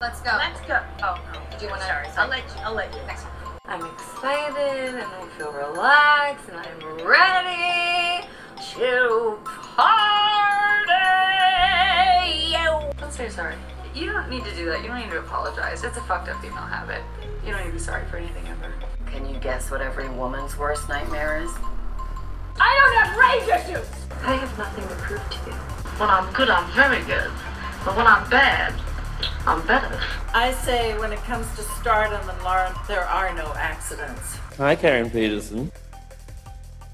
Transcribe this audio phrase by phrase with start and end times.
[0.00, 0.32] Let's go.
[0.36, 0.80] Let's go.
[1.02, 1.58] Oh, no.
[1.58, 2.06] Do you wanna- Sorry.
[2.18, 2.60] I'll let you.
[2.64, 3.00] I'll let you.
[3.06, 3.32] Next one.
[3.66, 8.26] I'm excited and I feel relaxed and I'm ready
[8.74, 9.38] to
[9.76, 10.92] party.
[12.98, 13.54] Don't say sorry.
[13.94, 14.82] You don't need to do that.
[14.82, 15.84] You don't need to apologize.
[15.84, 17.00] It's a fucked up female habit.
[17.44, 18.72] You don't need to be sorry for anything ever.
[19.10, 21.50] Can you guess what every woman's worst nightmare is?
[22.60, 23.88] I don't have rage issues.
[24.24, 25.56] I have nothing to prove to you.
[25.98, 27.30] When I'm good, I'm very good.
[27.84, 28.74] But when I'm bad,
[29.46, 30.00] I'm better.
[30.32, 34.36] I say when it comes to stardom and Lauren, there are no accidents.
[34.56, 35.70] Hi, Karen Peterson.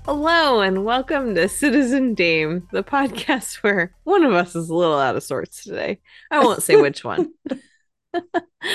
[0.04, 4.98] Hello and welcome to Citizen Dame, the podcast where one of us is a little
[4.98, 6.00] out of sorts today.
[6.30, 7.32] I won't say which one.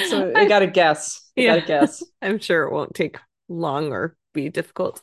[0.10, 1.30] So you got to guess.
[1.36, 1.56] You Yeah.
[1.56, 2.04] got to guess.
[2.22, 3.18] I'm sure it won't take
[3.48, 5.02] long or be difficult.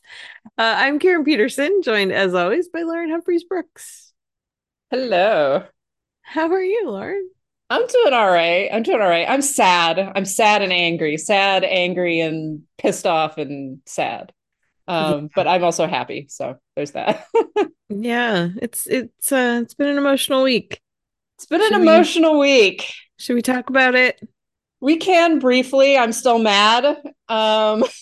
[0.58, 4.12] Uh, I'm Karen Peterson, joined as always by Lauren Humphreys Brooks.
[4.90, 5.64] Hello.
[6.22, 7.30] How are you, Lauren?
[7.70, 8.68] I'm doing all right.
[8.72, 9.28] I'm doing all right.
[9.28, 9.98] I'm sad.
[9.98, 11.16] I'm sad and angry.
[11.16, 14.32] Sad, angry, and pissed off and sad.
[14.88, 16.26] Um, but I'm also happy.
[16.28, 17.26] So there's that.
[17.94, 20.80] Yeah, it's it's uh it's been an emotional week.
[21.36, 22.90] it's been an Should we- emotional week.
[23.18, 24.18] Should we talk about it?
[24.80, 25.98] We can briefly.
[25.98, 26.96] I'm still mad.
[27.28, 27.84] Um,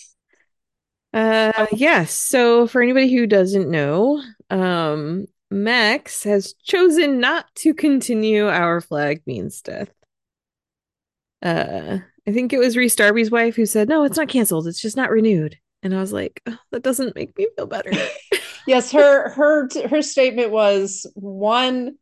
[1.13, 2.13] Uh yes.
[2.13, 9.21] So for anybody who doesn't know, um Max has chosen not to continue our flag
[9.25, 9.91] means death.
[11.41, 14.81] Uh I think it was Rhys Darby's wife who said, No, it's not canceled, it's
[14.81, 15.57] just not renewed.
[15.83, 17.91] And I was like, oh, that doesn't make me feel better.
[18.67, 21.95] yes, her her her statement was one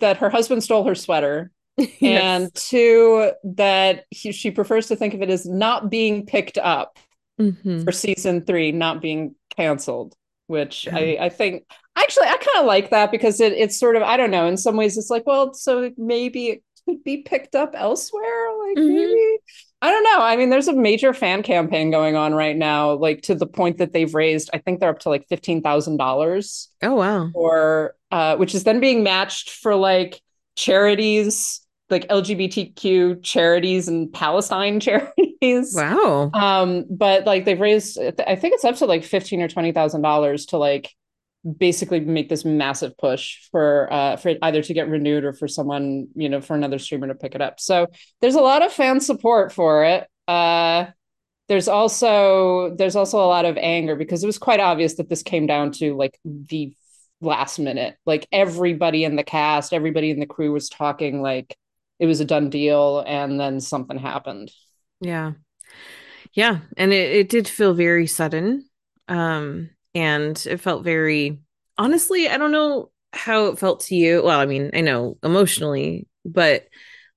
[0.00, 1.50] that her husband stole her sweater.
[2.00, 6.98] and two that he, she prefers to think of it as not being picked up
[7.38, 7.84] Mhm.
[7.84, 10.14] for season three not being canceled
[10.46, 10.96] which Yeah.
[10.96, 11.64] I, I think
[11.96, 14.56] actually i kind of like that because it, it's sort of i don't know in
[14.56, 18.88] some ways it's like well so maybe it could be picked up elsewhere like Mhm.
[18.94, 19.38] maybe
[19.82, 23.22] i don't know i mean there's a major fan campaign going on right now like
[23.22, 27.30] to the point that they've raised i think they're up to like $15000 Oh wow.
[27.34, 30.20] or uh, which is then being matched for like
[30.54, 31.60] charities
[31.90, 35.74] like lgbtq charities and palestine charities.
[35.74, 36.30] Wow.
[36.34, 40.02] um but like they've raised i think it's up to like 15 or 20 thousand
[40.02, 40.92] dollars to like
[41.58, 46.08] basically make this massive push for uh for either to get renewed or for someone
[46.16, 47.60] you know for another streamer to pick it up.
[47.60, 47.86] So
[48.20, 50.08] there's a lot of fan support for it.
[50.26, 50.86] Uh
[51.48, 55.22] there's also there's also a lot of anger because it was quite obvious that this
[55.22, 56.74] came down to like the
[57.20, 57.96] last minute.
[58.04, 61.56] Like everybody in the cast everybody in the crew was talking like
[61.98, 64.50] it was a done deal and then something happened
[65.00, 65.32] Yeah.
[66.32, 66.60] Yeah.
[66.76, 68.68] And it, it did feel very sudden.
[69.08, 71.38] Um, and it felt very
[71.78, 74.22] honestly, I don't know how it felt to you.
[74.22, 76.66] Well, I mean, I know emotionally, but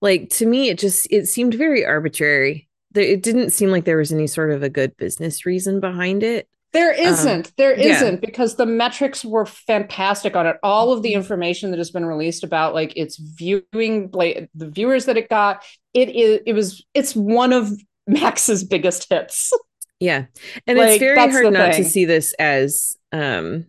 [0.01, 2.69] like to me, it just it seemed very arbitrary.
[2.95, 6.47] It didn't seem like there was any sort of a good business reason behind it.
[6.71, 7.51] There isn't.
[7.57, 8.11] there Um, yeah.
[8.15, 10.57] because the metrics were fantastic on it.
[10.61, 15.05] All of the information that has been released about like its viewing, like the viewers
[15.05, 15.63] that it got,
[15.93, 16.41] it is.
[16.45, 16.85] It was.
[16.93, 17.71] It's one of
[18.07, 19.51] Max's biggest hits.
[20.01, 20.27] Yeah.
[20.65, 23.65] And Like, it's very hard not to see this as um,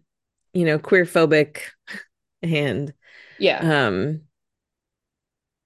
[0.53, 1.59] you know, queer phobic
[2.41, 2.94] and
[3.41, 3.87] Yeah.
[3.89, 4.21] um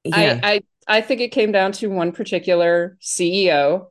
[0.05, 0.41] yeah.
[0.43, 0.55] I,
[0.87, 3.89] I I think it came down to one particular CEO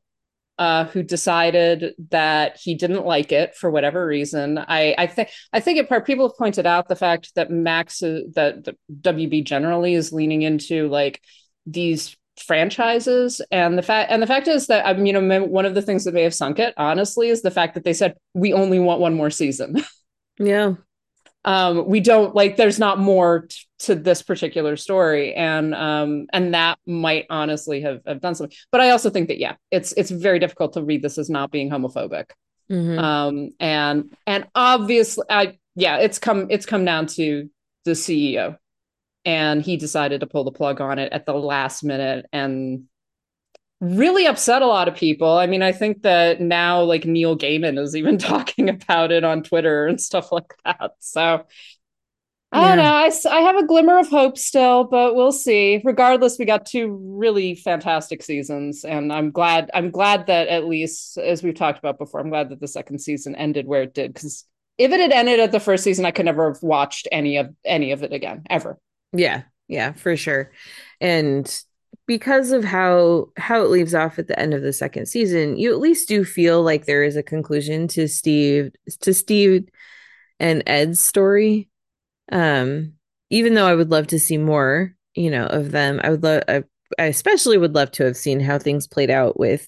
[0.64, 4.58] uh, who decided that he didn't like it for whatever reason.
[4.58, 8.00] I I think I think it part people have pointed out the fact that Max
[8.00, 11.20] that the WB generally is leaning into like
[11.66, 15.66] these franchises and the fact and the fact is that I mean you know one
[15.66, 18.16] of the things that may have sunk it honestly is the fact that they said
[18.34, 19.84] we only want one more season.
[20.40, 20.76] yeah.
[21.46, 26.54] Um we don't like there's not more t- to this particular story and um and
[26.54, 30.10] that might honestly have, have done something but i also think that yeah it's it's
[30.12, 32.26] very difficult to read this as not being homophobic
[32.72, 32.98] Mhm.
[32.98, 37.50] um and and obviously i yeah it's come it's come down to
[37.84, 38.58] the ceo
[39.26, 42.86] and he decided to pull the plug on it at the last minute and
[43.82, 45.38] really upset a lot of people.
[45.38, 49.44] I mean, I think that now like Neil Gaiman is even talking about it on
[49.44, 50.92] Twitter and stuff like that.
[51.00, 51.46] So
[52.52, 52.76] I Yeah.
[52.76, 52.94] don't know.
[53.32, 55.82] I, I have a glimmer of hope still, but we'll see.
[55.84, 59.72] Regardless, we got two really fantastic seasons, and I'm glad.
[59.74, 63.00] I'm glad that at least, as we've talked about before, I'm glad that the second
[63.00, 64.14] season ended where it did.
[64.14, 64.46] Because
[64.78, 67.56] if it had ended at the first season, I could never have watched any of
[67.66, 68.78] any of it again ever.
[69.14, 70.52] Yeah, yeah, for sure.
[71.00, 71.46] And
[72.06, 75.72] because of how how it leaves off at the end of the second season, you
[75.72, 78.72] at least do feel like there is a conclusion to Steve
[79.02, 79.70] to Steve
[80.40, 81.70] and Ed's story.
[82.32, 82.94] Um,
[83.30, 86.00] even though I would love to see more, you know, of them.
[86.04, 86.64] I would love I,
[87.00, 89.68] I especially would love to have seen how things played out with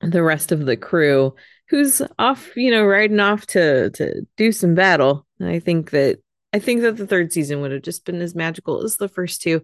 [0.00, 1.34] the rest of the crew
[1.68, 5.26] who's off, you know, riding off to to do some battle.
[5.40, 6.18] I think that
[6.52, 9.42] I think that the third season would have just been as magical as the first
[9.42, 9.62] two.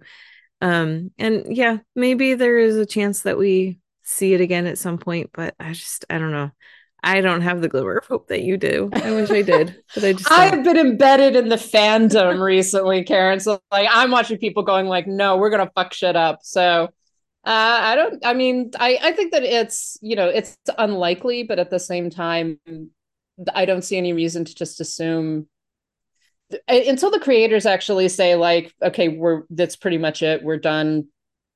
[0.61, 4.99] Um and yeah, maybe there is a chance that we see it again at some
[4.99, 6.51] point, but I just I don't know.
[7.03, 8.91] I don't have the glimmer of hope that you do.
[8.93, 13.05] I wish I did, but I just I have been embedded in the fandom recently,
[13.05, 13.39] Karen.
[13.39, 16.41] So like I'm watching people going like, no, we're gonna fuck shit up.
[16.43, 16.91] So
[17.45, 18.27] uh, I don't.
[18.27, 22.11] I mean, I I think that it's you know it's unlikely, but at the same
[22.11, 22.59] time,
[23.55, 25.49] I don't see any reason to just assume
[26.69, 31.07] until the creators actually say like, okay, we're that's pretty much it, we're done,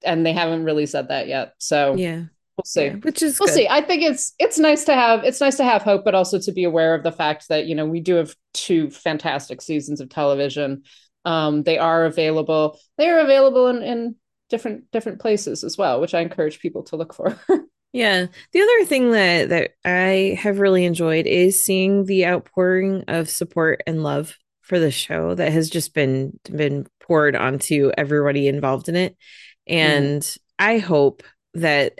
[0.04, 1.54] and they haven't really said that yet.
[1.58, 2.24] So yeah,
[2.56, 2.86] we'll see.
[2.86, 3.54] yeah, which is We'll good.
[3.54, 3.68] see.
[3.68, 6.52] I think it's it's nice to have it's nice to have hope, but also to
[6.52, 10.08] be aware of the fact that you know we do have two fantastic seasons of
[10.08, 10.82] television.
[11.24, 12.78] Um, they are available.
[12.96, 14.16] They are available in, in
[14.48, 17.38] different different places as well, which I encourage people to look for.
[17.92, 18.26] Yeah.
[18.52, 23.82] The other thing that that I have really enjoyed is seeing the outpouring of support
[23.86, 24.38] and love
[24.70, 29.16] for the show that has just been been poured onto everybody involved in it.
[29.68, 29.74] Mm-hmm.
[29.74, 31.24] And I hope
[31.54, 31.98] that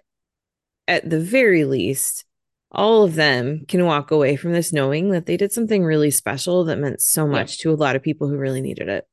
[0.86, 2.24] at the very least
[2.70, 6.64] all of them can walk away from this knowing that they did something really special
[6.66, 9.04] that meant so much to a lot of people who really needed it.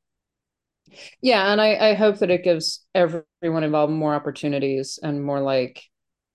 [1.19, 5.83] yeah, and I, I hope that it gives everyone involved more opportunities and more like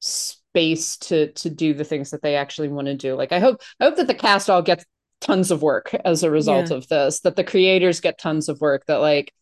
[0.01, 3.15] space to to do the things that they actually want to do.
[3.15, 4.85] Like I hope I hope that the cast all gets
[5.23, 6.77] tons of work as a result Yeah.
[6.77, 9.33] of this, that the creators get tons of work, that like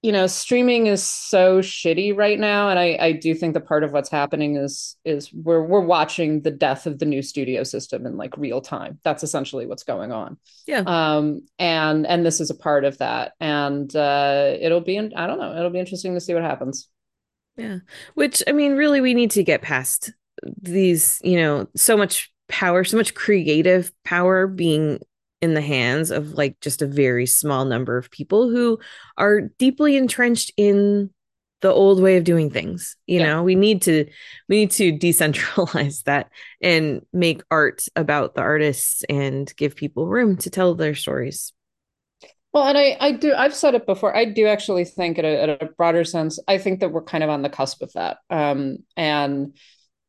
[0.00, 2.68] you know, streaming is so shitty right now.
[2.68, 6.40] And I, I do think that part of what's happening is is we're we're watching
[6.42, 9.00] the death of the new studio system in like real time.
[9.02, 10.38] That's essentially what's going on.
[10.68, 10.84] Yeah.
[10.86, 13.32] Um and and this is a part of that.
[13.40, 16.88] And uh it'll be in, I don't know, it'll be interesting to see what happens.
[17.56, 17.78] Yeah.
[18.14, 20.12] Which I mean, really, we need to get past
[20.62, 25.00] these, you know, so much power, so much creative power being
[25.40, 28.78] in the hands of like just a very small number of people who
[29.16, 31.10] are deeply entrenched in
[31.60, 32.96] the old way of doing things.
[33.06, 33.26] You Yeah.
[33.26, 34.06] know, we need to
[34.48, 36.30] we need to decentralize that
[36.60, 41.52] and make art about the artists and give people room to tell their stories.
[42.52, 44.16] Well, and I, I do, I've said it before.
[44.16, 47.22] I do actually think, at a, at a broader sense, I think that we're kind
[47.22, 48.18] of on the cusp of that.
[48.30, 49.54] Um, and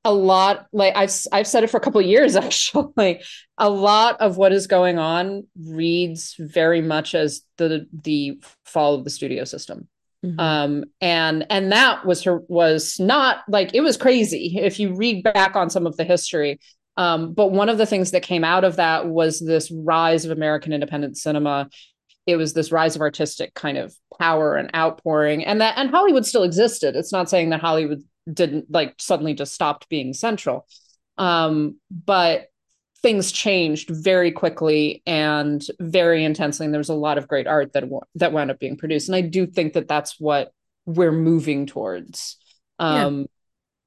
[0.06, 3.22] a lot, like I've, I've said it for a couple of years, actually.
[3.58, 9.04] A lot of what is going on reads very much as the the fall of
[9.04, 9.88] the studio system.
[10.26, 10.40] Mhm.
[10.40, 15.24] Um, and and that was her was not like it was crazy if you read
[15.24, 16.60] back on some of the history.
[16.98, 20.32] Um, but one of the things that came out of that was this rise of
[20.32, 21.70] American independent cinema
[22.30, 26.26] it was this rise of artistic kind of power and outpouring and that and hollywood
[26.26, 28.04] still existed it's not saying that hollywood
[28.34, 30.68] didn't like suddenly just stopped being central.
[31.18, 32.48] Um but
[33.02, 37.72] things changed very quickly and very intensely and there was a lot of great art
[37.74, 37.86] that
[38.16, 39.08] that wound up being produced.
[39.08, 40.52] And i do think that that's what
[40.86, 42.38] we're moving towards.
[42.78, 43.28] Um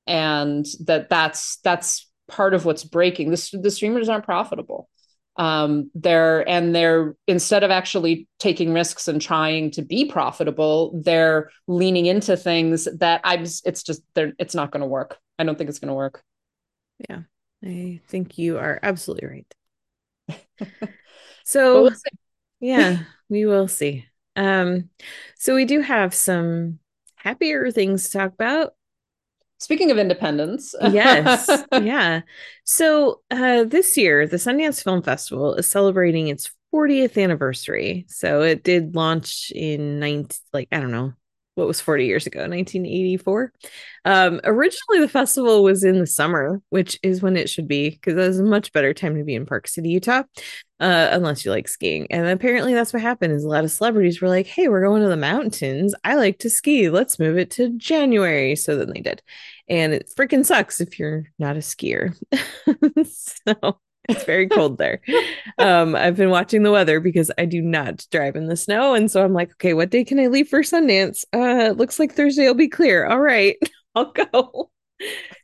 [0.07, 3.31] and that that's that's part of what's breaking.
[3.31, 4.89] This the streamers aren't profitable
[5.37, 11.51] um they're and they're instead of actually taking risks and trying to be profitable they're
[11.67, 15.57] leaning into things that i'm it's just they're it's not going to work i don't
[15.57, 16.23] think it's going to work
[17.09, 17.23] Yeah,
[17.65, 19.55] I think you are absolutely right.
[21.45, 21.93] So we'll.
[22.61, 24.07] Yeah, we will see.
[24.37, 24.91] Um,
[25.37, 26.79] so we do have some
[27.17, 28.75] happier things to talk about.
[29.63, 32.23] Speaking of independence Yes, yeah.
[32.65, 38.07] So uh, this year, the Sundance Film Festival is celebrating its 40th anniversary.
[38.09, 41.13] So it did launch in 19, like I don't know,
[41.55, 43.53] what was 40 years ago, 1984.
[44.05, 48.15] Um, originally, the festival was in the summer, which is when it should be because
[48.15, 50.23] that was a much better time to be in Park City, Utah,
[50.83, 52.09] uh, unless you like skiing.
[52.11, 53.33] And apparently, that's what happened.
[53.33, 55.95] Is a lot of celebrities were like, "Hey, we're going to the mountains.
[56.05, 56.91] I like to ski.
[56.91, 59.23] Let's move it to January." So then they did,
[59.69, 62.15] and it freaking sucks if you're not a skier.
[63.07, 65.01] so it's very cold there.
[65.59, 69.11] Um, I've been watching the weather because I do not drive in the snow, and
[69.11, 71.25] so I'm like, okay, what day can I leave for Sundance?
[71.33, 73.07] Uh, looks like Thursday will be clear.
[73.07, 73.57] All right,
[73.95, 74.71] I'll go.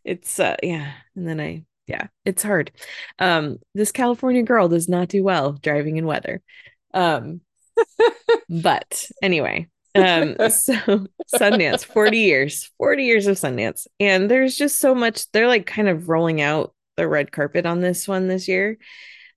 [0.05, 2.71] It's uh, yeah, and then I yeah, it's hard.
[3.19, 6.43] Um, this California girl does not do well driving in weather.
[6.95, 7.41] Um,
[8.49, 10.75] but anyway, um, so
[11.35, 13.87] Sundance, 40 years, 40 years of Sundance.
[13.99, 17.81] And there's just so much, they're like kind of rolling out the red carpet on
[17.81, 18.79] this one this year.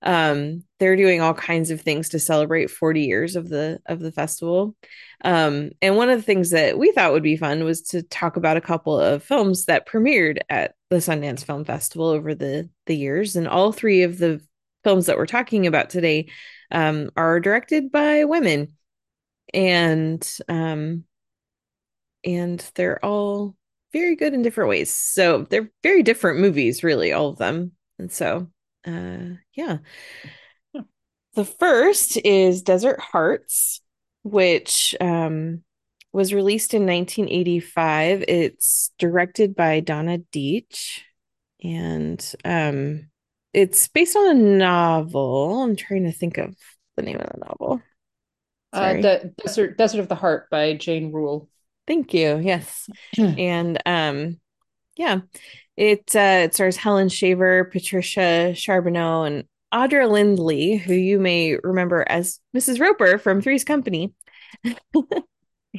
[0.03, 4.11] um, they're doing all kinds of things to celebrate 40 years of the of the
[4.11, 4.75] festival.
[5.23, 8.35] Um, and one of the things that we thought would be fun was to talk
[8.37, 12.95] about a couple of films that premiered at the Sundance Film Festival over the the
[12.95, 14.41] years, and all three of the
[14.83, 16.29] films that we're talking about today
[16.69, 18.75] um, are directed by women,
[19.53, 21.05] and um,
[22.25, 23.55] and they're all
[23.93, 24.91] very good in different ways.
[24.91, 27.71] So they're very different movies, really, all of them.
[27.97, 28.47] And so,
[28.85, 29.77] uh, yeah.
[31.33, 33.81] The first is Desert Hearts,
[34.23, 35.63] which um,
[36.13, 38.23] was released in 1985.
[38.27, 41.01] It's directed by Donna Deitch,
[41.63, 43.09] and um,
[43.53, 45.61] it's based on a novel.
[45.61, 46.55] I'm trying to think of
[46.97, 47.81] the name of the novel.
[48.73, 51.49] Uh, the Desert Desert of the Heart by Jane Rule.
[51.87, 52.39] Thank you.
[52.39, 52.89] Yes.
[53.17, 54.39] and um
[54.95, 55.19] yeah,
[55.75, 62.05] it uh it stars Helen Shaver, Patricia Charbonneau, and Audra Lindley, who you may remember
[62.07, 62.79] as Mrs.
[62.79, 64.13] Roper from Three's Company.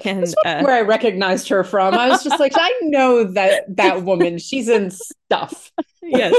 [0.05, 1.95] and uh, where I recognized her from.
[1.95, 4.39] I was just like, I know that that woman.
[4.39, 5.71] She's in stuff.
[6.03, 6.35] yes,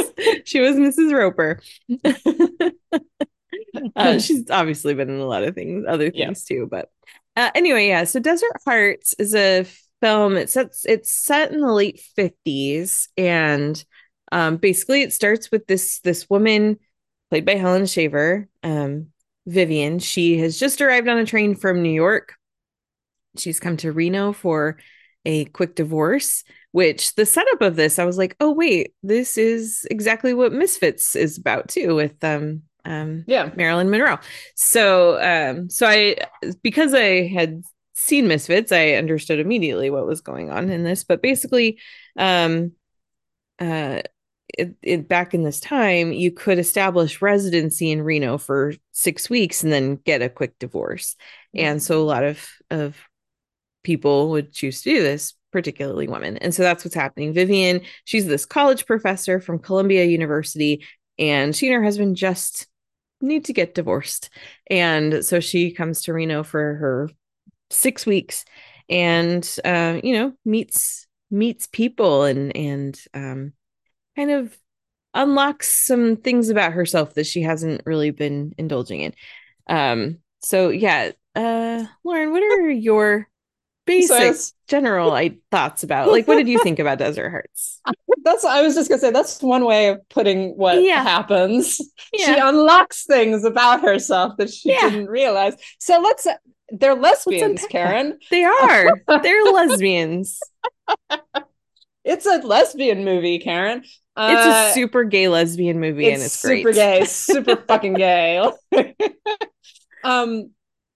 [0.45, 1.13] she was Mrs.
[1.13, 1.62] Roper.
[3.95, 6.55] uh, she's obviously been in a lot of things, other things yeah.
[6.55, 6.67] too.
[6.69, 6.89] But
[7.36, 8.05] uh, anyway, yeah.
[8.05, 9.65] So Desert Hearts is a
[10.01, 10.36] film.
[10.36, 13.83] It sets it's set in the late fifties, and
[14.31, 16.79] um, basically it starts with this this woman
[17.29, 19.10] played by Helen Shaver, um,
[19.45, 20.00] Vivian.
[20.00, 22.36] She has just arrived on a train from New York.
[23.37, 24.77] She's come to Reno for
[25.25, 26.43] a quick divorce.
[26.71, 31.15] Which the setup of this, I was like, oh wait, this is exactly what Misfits
[31.15, 34.19] is about too, with um um yeah marilyn monroe
[34.55, 36.15] so um so i
[36.61, 37.61] because i had
[37.93, 41.79] seen misfits i understood immediately what was going on in this but basically
[42.17, 42.71] um
[43.59, 44.01] uh
[44.55, 49.63] it, it, back in this time you could establish residency in reno for six weeks
[49.63, 51.15] and then get a quick divorce
[51.55, 51.65] mm-hmm.
[51.65, 52.97] and so a lot of of
[53.83, 58.25] people would choose to do this particularly women and so that's what's happening vivian she's
[58.25, 60.83] this college professor from columbia university
[61.19, 62.67] and she and her husband just
[63.23, 64.29] need to get divorced.
[64.69, 67.09] And so she comes to Reno for her
[67.69, 68.45] six weeks
[68.89, 73.53] and uh, you know, meets meets people and and um
[74.15, 74.55] kind of
[75.15, 79.13] unlocks some things about herself that she hasn't really been indulging in.
[79.67, 83.27] Um so yeah, uh Lauren, what are your
[83.85, 87.81] basic so general I, thoughts about like what did you think about desert hearts
[88.23, 91.03] that's i was just gonna say that's one way of putting what yeah.
[91.03, 91.79] happens
[92.13, 92.25] yeah.
[92.25, 94.89] she unlocks things about herself that she yeah.
[94.89, 96.27] didn't realize so let's
[96.69, 98.89] they're lesbians karen they are
[99.21, 100.39] they're lesbians
[102.03, 103.83] it's a lesbian movie karen
[104.15, 106.75] uh, it's a uh, super gay lesbian movie it's and it's super great.
[106.75, 108.49] gay super fucking gay
[110.03, 110.49] um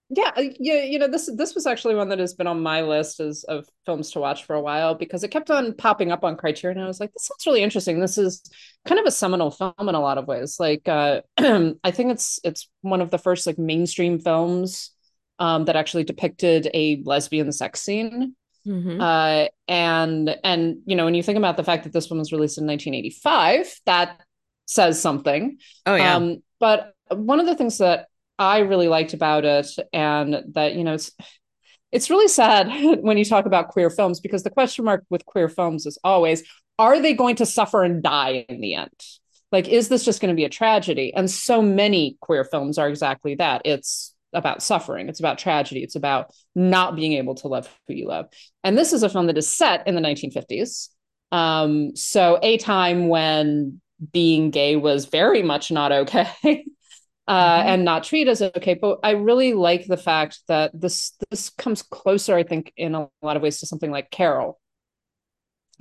[0.09, 2.81] yeah uh, yeah you know this this was actually one that has been on my
[2.81, 6.23] list as of films to watch for a while because it kept on popping up
[6.23, 7.99] on criterion and i was like this looks really interesting.
[7.99, 8.41] This is
[8.85, 10.57] kind of a seminal film in a lot of ways.
[10.59, 14.91] Like uh i think it's it's one of the first like mainstream films
[15.39, 18.35] um that actually depicted a lesbian sex scene.
[18.65, 18.99] Mm-hmm.
[19.01, 22.31] uh and and you know when you think about the fact that this one was
[22.31, 24.21] released in 1985 that
[24.67, 25.57] says something.
[25.85, 26.15] Oh yeah.
[26.15, 28.07] Um but one of the things that
[28.39, 31.11] I really liked about it, and that you know it's
[31.91, 32.67] it's really sad
[33.01, 36.43] when you talk about queer films because the question mark with queer films is always
[36.79, 38.91] are they going to suffer and die in the end?
[39.51, 41.13] Like, is this just going to be a tragedy?
[41.13, 43.61] And so many queer films are exactly that.
[43.65, 48.07] It's about suffering, it's about tragedy, it's about not being able to love who you
[48.07, 48.27] love.
[48.63, 50.89] And this is a film that is set in the 1950s.
[51.31, 56.27] Um, so, a time when being gay was very much not okay.
[57.27, 57.69] uh, mm-hmm.
[57.69, 58.73] and not treat as okay.
[58.73, 63.09] But I really like the fact that this this comes closer, I think, in a
[63.21, 64.59] lot of ways to something like Carol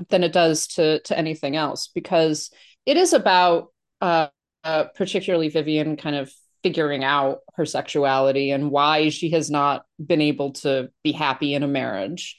[0.09, 2.51] than it does to to anything else because
[2.85, 3.69] it is about
[4.01, 4.29] uh,
[4.65, 10.21] uh, particularly Vivian kind of figuring out her sexuality and why she has not been
[10.21, 12.37] able to be happy in a marriage.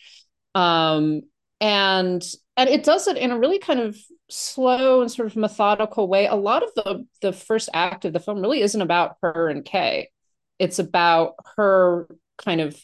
[0.53, 1.21] Um,
[1.59, 2.23] and
[2.55, 3.97] and it does it in a really kind of
[4.29, 6.27] slow and sort of methodical way.
[6.27, 9.63] A lot of the the first act of the film really isn't about her and
[9.63, 10.09] Kay.
[10.59, 12.75] It's about her kind of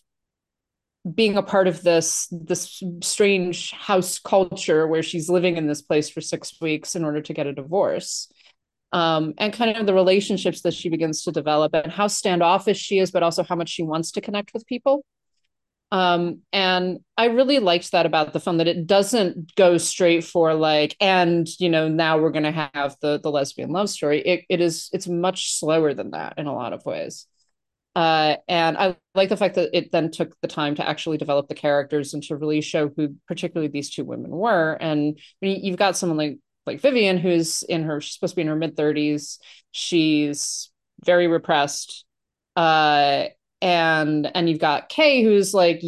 [1.13, 6.09] being a part of this this strange house culture where she's living in this place
[6.09, 8.31] for six weeks in order to get a divorce
[8.93, 12.99] um, and kind of the relationships that she begins to develop and how standoffish she
[12.99, 15.03] is but also how much she wants to connect with people
[15.93, 20.55] Um, and I really liked that about the film that it doesn't go straight for
[20.55, 24.19] like, and you know, now we're gonna have the the lesbian love story.
[24.21, 27.27] It it is it's much slower than that in a lot of ways.
[27.95, 31.47] Uh, and I like the fact that it then took the time to actually develop
[31.47, 34.73] the characters and to really show who particularly these two women were.
[34.81, 38.47] And you've got someone like like Vivian, who's in her she's supposed to be in
[38.47, 39.38] her mid thirties.
[39.71, 40.71] She's
[41.05, 42.03] very repressed.
[42.55, 43.25] Uh,
[43.63, 45.82] and and you've got Kay, who's like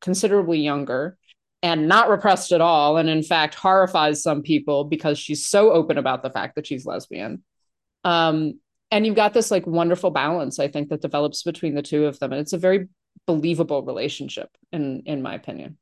[0.00, 1.16] considerably younger
[1.62, 5.96] and not repressed at all, and in fact horrifies some people because she's so open
[5.96, 7.44] about the fact that she's lesbian.
[8.02, 8.58] Um,
[8.90, 12.18] and you've got this like wonderful balance, I think, that develops between the two of
[12.18, 12.88] them, and it's a very
[13.28, 15.78] believable relationship, in in my opinion.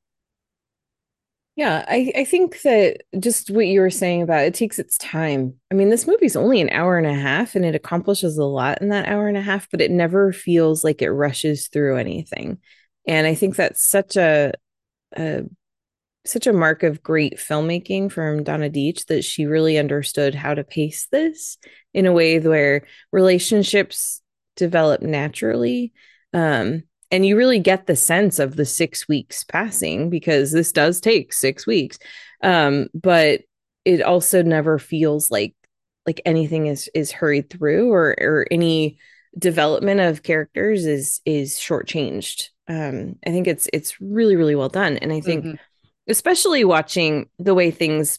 [1.55, 5.55] Yeah, I, I think that just what you were saying about it takes its time.
[5.71, 8.81] I mean, this movie's only an hour and a half and it accomplishes a lot
[8.81, 12.59] in that hour and a half, but it never feels like it rushes through anything.
[13.07, 14.53] And I think that's such a,
[15.17, 15.43] a
[16.27, 20.65] such a mark of great filmmaking from Donna Deitch that she really understood how to
[20.65, 21.59] pace this
[21.95, 24.23] in a way where relationships
[24.57, 25.93] develop naturally.
[26.33, 31.01] Um, and you really get the sense of the six weeks passing because this does
[31.01, 31.99] take six weeks.
[32.43, 33.43] Um, but
[33.85, 35.55] it also never feels like
[36.07, 38.99] like anything is is hurried through or or any
[39.39, 42.49] development of characters is is shortchanged.
[42.67, 44.97] Um i think it's it's really really well done.
[44.97, 45.57] And i think mm-hmm.
[46.09, 48.19] especially watching the way things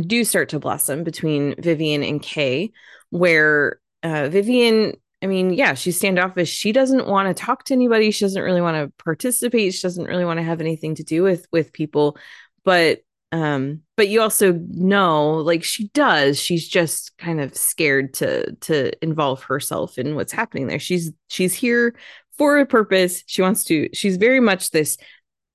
[0.00, 2.72] do start to blossom between vivian and kay
[3.10, 4.94] where uh, vivian
[5.24, 6.50] I mean, yeah, she's standoffish.
[6.50, 8.10] She doesn't want to talk to anybody.
[8.10, 9.72] She doesn't really want to participate.
[9.72, 12.18] She doesn't really want to have anything to do with with people.
[12.62, 13.00] But
[13.32, 18.92] um but you also know like she does she's just kind of scared to to
[19.02, 21.96] involve herself in what's happening there she's she's here
[22.38, 24.98] for a purpose she wants to she's very much this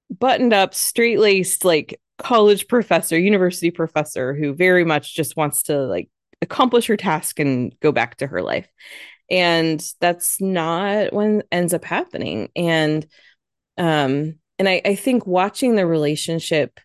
[0.09, 5.77] buttoned up straight laced like college professor university professor who very much just wants to
[5.83, 6.09] like
[6.41, 8.67] accomplish her task and go back to her life
[9.29, 12.49] and that's not what ends up happening.
[12.55, 13.05] And
[13.77, 16.79] um and I, I think watching the relationship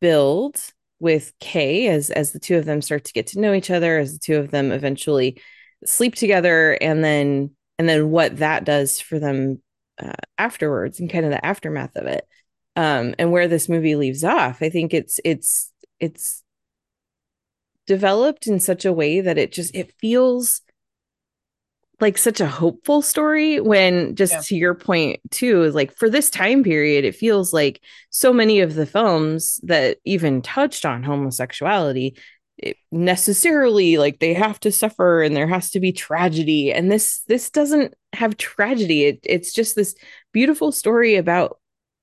[0.00, 0.56] build
[0.98, 3.98] with Kay as as the two of them start to get to know each other
[3.98, 5.40] as the two of them eventually
[5.84, 9.62] sleep together and then and then what that does for them
[9.98, 12.26] uh, afterwards and kind of the aftermath of it
[12.76, 16.42] um and where this movie leaves off i think it's it's it's
[17.86, 20.60] developed in such a way that it just it feels
[22.00, 24.40] like such a hopeful story when just yeah.
[24.40, 28.60] to your point too is like for this time period it feels like so many
[28.60, 32.16] of the films that even touched on homosexuality
[32.92, 37.50] necessarily like they have to suffer and there has to be tragedy and this this
[37.50, 39.94] doesn't have tragedy it, it's just this
[40.32, 41.58] beautiful story about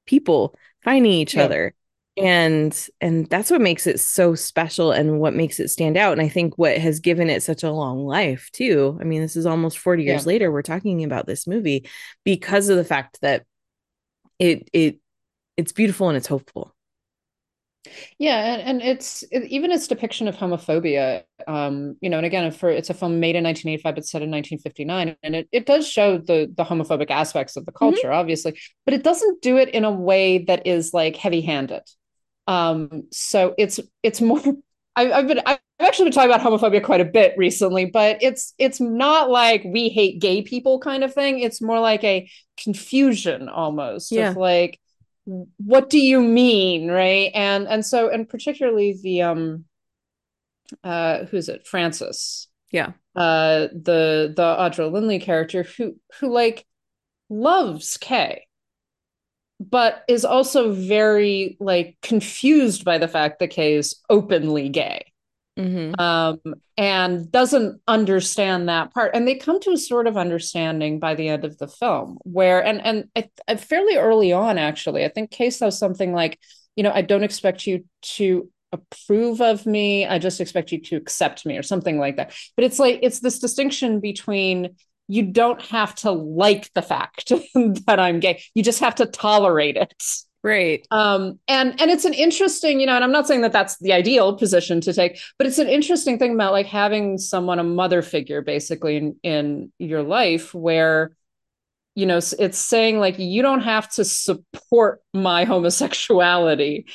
[0.05, 1.43] people finding each yeah.
[1.43, 1.73] other
[2.17, 6.21] and and that's what makes it so special and what makes it stand out and
[6.21, 9.45] i think what has given it such a long life too i mean this is
[9.45, 10.27] almost 40 years yeah.
[10.27, 11.87] later we're talking about this movie
[12.23, 13.45] because of the fact that
[14.39, 14.99] it it
[15.57, 16.73] it's beautiful and it's hopeful
[18.17, 22.51] yeah and, and it's it, even its depiction of homophobia um you know and again
[22.51, 25.87] for it's a film made in 1985 but set in 1959 and it, it does
[25.87, 27.77] show the the homophobic aspects of the mm-hmm.
[27.77, 28.19] culture mm-hmm.
[28.19, 31.83] obviously but it doesn't do it in a way that is like heavy handed
[32.47, 34.41] um, so it's it's more.
[34.95, 38.55] I, I've been I've actually been talking about homophobia quite a bit recently, but it's
[38.57, 41.39] it's not like we hate gay people kind of thing.
[41.39, 44.31] It's more like a confusion almost yeah.
[44.31, 44.79] of like
[45.57, 49.65] what do you mean right and and so and particularly the um
[50.85, 56.65] uh who's it francis yeah uh the the audra lindley character who who like
[57.29, 58.46] loves kay
[59.59, 65.11] but is also very like confused by the fact that Kay is openly gay.
[65.57, 65.99] Mm-hmm.
[65.99, 66.39] Um,
[66.77, 69.15] and doesn't understand that part.
[69.15, 72.63] And they come to a sort of understanding by the end of the film, where
[72.63, 76.37] and and I, I fairly early on, actually, I think Kay says something like,
[76.75, 80.05] you know, I don't expect you to approve of me.
[80.05, 82.35] I just expect you to accept me, or something like that.
[82.55, 84.75] But it's like it's this distinction between
[85.07, 87.29] you don't have to like the fact
[87.85, 88.43] that I'm gay.
[88.53, 89.93] You just have to tolerate it.
[90.43, 90.85] Right.
[90.91, 93.93] Um, and and it's an interesting, you know, and I'm not saying that that's the
[93.93, 98.01] ideal position to take, but it's an interesting thing about like having someone, a mother
[98.01, 101.11] figure, basically in in your life, where
[101.95, 106.85] you know it's saying like you don't have to support my homosexuality,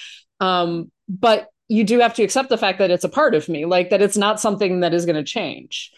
[0.40, 3.64] um, but you do have to accept the fact that it's a part of me,
[3.64, 5.90] like that it's not something that is going to change.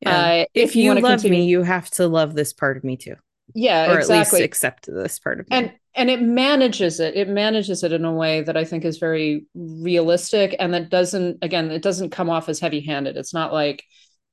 [0.00, 0.10] Yeah.
[0.10, 1.38] Uh, if, if, you, you love continue...
[1.38, 3.16] me, you have to love this part of me too.
[3.54, 4.16] Yeah, or exactly.
[4.16, 5.56] at least accept this part of me.
[5.56, 8.98] And and it manages it it manages it in a way that i think is
[8.98, 13.52] very realistic and that doesn't again it doesn't come off as heavy handed it's not
[13.52, 13.84] like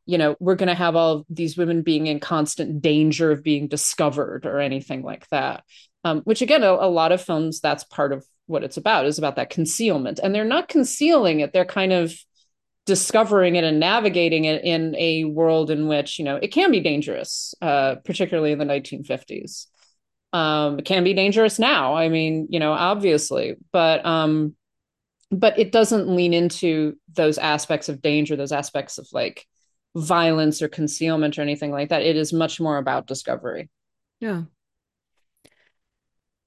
[0.06, 3.68] you know we're going to have all these women being in constant danger of being
[3.68, 5.64] discovered or anything like that
[6.04, 9.18] um, which again a, a lot of films that's part of what it's about is
[9.18, 12.14] about that concealment and they're not concealing it they're kind of
[12.86, 16.80] discovering it and navigating it in a world in which you know it can be
[16.80, 19.68] dangerous uh, particularly in the 1950s
[20.34, 24.56] um, it can be dangerous now i mean you know obviously but um
[25.32, 29.46] but it doesn't lean into those aspects of danger those aspects of like
[29.96, 33.70] violence or concealment or anything like that it is much more about discovery
[34.20, 34.44] Yeah.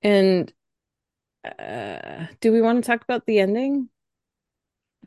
[0.02, 0.52] And
[1.44, 3.88] uh do we want to talk about the ending?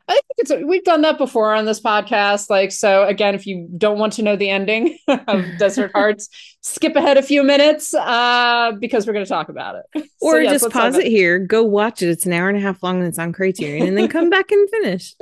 [0.08, 2.50] I think it's we've done that before on this podcast.
[2.50, 6.28] Like, so again, if you don't want to know the ending of Desert Hearts,
[6.60, 10.04] skip ahead a few minutes uh, because we're going to talk about it.
[10.22, 12.08] So, Or yes, just pause it here, go watch it.
[12.08, 14.52] It's an hour and a half long and it's on Criterion, and then come back
[14.52, 15.14] and finish.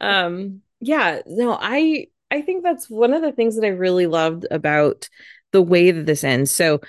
[0.00, 4.46] um, yeah, no, I I think that's one of the things that I really loved
[4.50, 5.08] about
[5.52, 6.50] the way that this ends.
[6.50, 6.80] So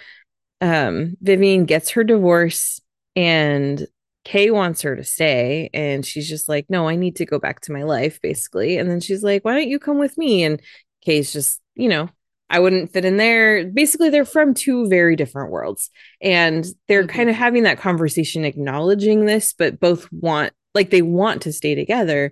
[0.61, 2.79] um Vivian gets her divorce
[3.15, 3.85] and
[4.23, 7.61] Kay wants her to stay and she's just like no I need to go back
[7.61, 10.61] to my life basically and then she's like why don't you come with me and
[11.03, 12.09] Kay's just you know
[12.49, 15.89] I wouldn't fit in there basically they're from two very different worlds
[16.21, 17.09] and they're Mhm.
[17.09, 21.73] kind of having that conversation acknowledging this but both want like they want to stay
[21.75, 22.31] together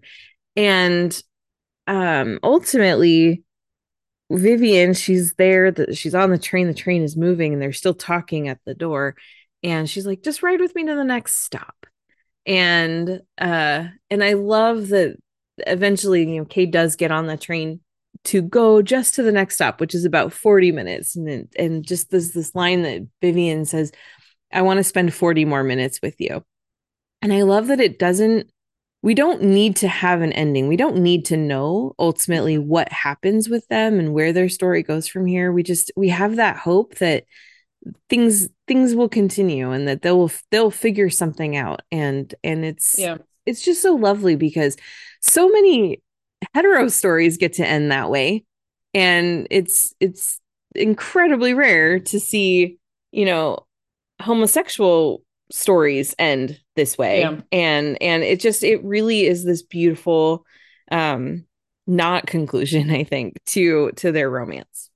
[0.56, 1.21] and
[1.88, 3.43] um ultimately
[4.32, 7.95] Vivian, she's there, the, she's on the train, the train is moving, and they're still
[7.95, 9.15] talking at the door.
[9.63, 11.86] And she's like, just ride with me to the next stop.
[12.45, 15.17] And uh, and I love that
[15.67, 17.82] eventually, you know, kate does get on the train
[18.26, 21.15] to go just to the next stop, which is about 40 minutes.
[21.15, 23.91] And and just this this line that Vivian says,
[24.52, 26.43] I want to spend 40 more minutes with you.
[27.22, 28.50] And I love that it doesn't
[29.02, 30.67] we don't need to have an ending.
[30.67, 35.08] We don't need to know ultimately what happens with them and where their story goes
[35.08, 35.52] from here.
[35.52, 37.24] We just we have that hope that
[38.10, 43.18] things things will continue and that they'll they'll figure something out and and it's Yeah.
[43.46, 44.76] it's just so lovely because
[45.22, 46.02] so many
[46.54, 48.44] hetero stories get to end that way
[48.94, 50.39] and it's it's
[50.76, 52.78] incredibly rare to see
[53.12, 53.65] you know
[54.22, 57.39] homosexual stories end this way Yeah.
[57.52, 60.46] and and it just it really is this beautiful
[60.92, 61.46] um
[61.88, 64.88] not conclusion i think to to their romance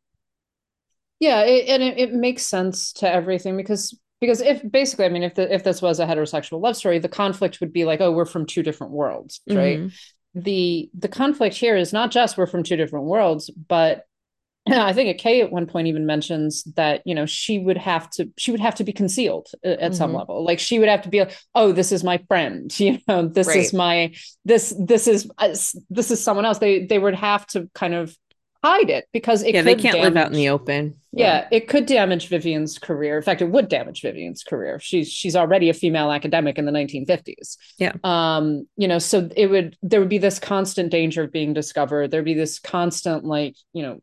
[1.23, 5.23] Yeah, it, and it, it makes sense to everything because because if basically, I mean,
[5.23, 8.11] if the, if this was a heterosexual love story, the conflict would be like, oh,
[8.11, 9.79] we're from two different worlds, right?
[9.79, 9.91] Mhm.
[10.35, 14.05] The the conflict here is not just we're from two different worlds, but
[14.69, 18.29] I think Kay at one point even mentions that you know she would have to
[18.37, 20.19] she would have to be concealed uh, at some Mhm.
[20.19, 20.43] level.
[20.43, 23.47] Like she would have to be like, oh, this is my friend, you know, this
[23.47, 23.59] Right.
[23.67, 24.13] is my
[24.45, 25.49] this this is uh,
[25.89, 26.59] this is someone else.
[26.59, 28.15] They they would have to kind of
[28.63, 31.67] hide it because it yeah they could can't live out in the open yeah, it
[31.67, 33.17] could damage Vivian's career.
[33.17, 34.79] In fact, it would damage Vivian's career.
[34.79, 37.57] She's she's already a female academic in the 1950s.
[37.77, 37.93] Yeah.
[38.03, 42.09] Um, you know, so it would there would be this constant danger of being discovered.
[42.09, 43.99] There'd be this constant like, you know,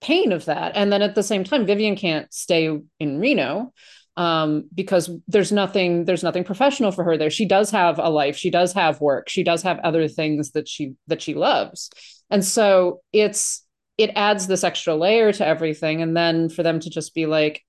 [0.00, 0.72] pain of that.
[0.74, 3.72] And then at the same time, Vivian can't stay in Reno
[4.18, 8.36] um because there's nothing there's nothing professional for her there she does have a life
[8.36, 11.88] she does have work she does have other things that she that she loves
[12.28, 13.64] and so it's
[14.02, 16.02] it adds this extra layer to everything.
[16.02, 17.64] And then for them to just be like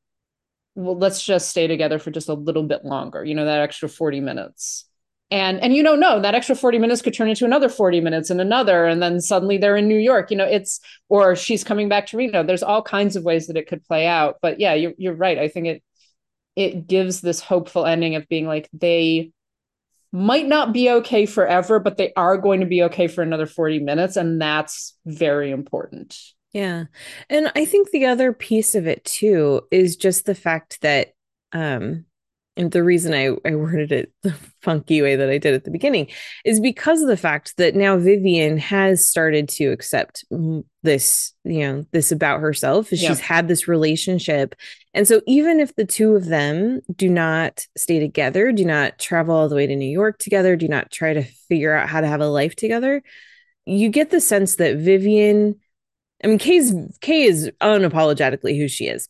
[0.76, 3.88] well let's just stay together for just a little bit longer you know that extra
[3.88, 4.86] 40 minutes.
[5.32, 8.30] And and you don't know that extra 40 minutes could turn into another 40 minutes
[8.30, 8.86] and another.
[8.86, 12.18] And then suddenly they're in new york you know it's or she's coming back to
[12.18, 12.44] reno.
[12.44, 14.38] There's all kinds of ways that it could play out.
[14.42, 15.38] But yeah you're, you're right.
[15.38, 15.84] I think it
[16.56, 19.32] it gives this hopeful ending of being like they
[20.14, 23.80] might not be okay forever but they are going to be okay for another 40
[23.80, 26.16] minutes and that's very important
[26.54, 26.86] Yeah.
[27.30, 31.14] And I think the other piece of it too is just the fact that
[31.52, 32.06] um
[32.56, 35.72] and the reason I, I worded it the funky way that I did at the
[35.72, 36.08] beginning
[36.46, 40.24] is because of the fact that now Vivian has started to accept
[40.84, 42.90] this, you know, this about herself.
[42.90, 43.16] She's Yeah.
[43.16, 44.54] had this relationship.
[44.94, 49.36] And so even if the two of them do not stay together, do not travel
[49.36, 52.08] all the way to New York together, do not try to figure out how to
[52.08, 53.02] have a life together,
[53.66, 55.56] you get the sense that Vivian
[56.24, 59.10] I mean, Kay's Kay is unapologetically who she is,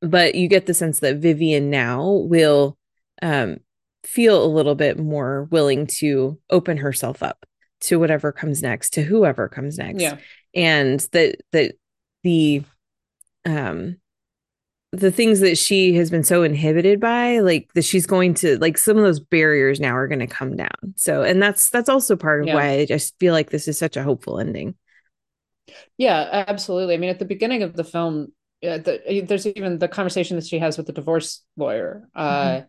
[0.00, 2.76] but you get the sense that Vivian now will
[3.22, 3.58] um,
[4.04, 7.44] feel a little bit more willing to open herself up
[7.80, 10.16] to whatever comes next, to whoever comes next, yeah
[10.54, 11.74] and that that
[12.24, 12.62] the
[13.44, 13.96] um
[14.92, 18.78] the things that she has been so inhibited by like that she's going to like
[18.78, 22.16] some of those barriers now are going to come down so and that's that's also
[22.16, 22.54] part of Yeah.
[22.54, 24.74] why i just feel like this is such a hopeful ending
[25.96, 26.94] Yeah, absolutely.
[26.94, 28.32] I mean, at the beginning of the film,
[28.66, 32.08] uh, the, there's even the conversation that she has with the divorce lawyer.
[32.14, 32.62] Uh,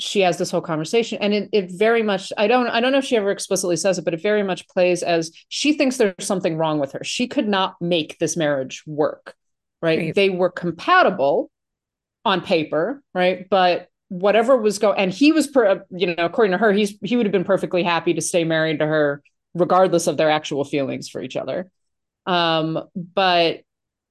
[0.00, 2.32] She has this whole conversation, and it, it very much.
[2.38, 2.68] I don't.
[2.68, 5.32] I don't know if she ever explicitly says it, but it very much plays as
[5.48, 7.02] she thinks there's something wrong with her.
[7.02, 9.34] She could not make this marriage work.
[9.82, 9.98] Right?
[9.98, 10.14] Right.
[10.14, 11.50] They were compatible
[12.24, 13.48] on paper, right?
[13.50, 17.16] But whatever was going, and he was, per, you know, according to her, he's he
[17.16, 19.20] would have been perfectly happy to stay married to her,
[19.54, 21.70] regardless of their actual feelings for each other
[22.26, 23.60] um but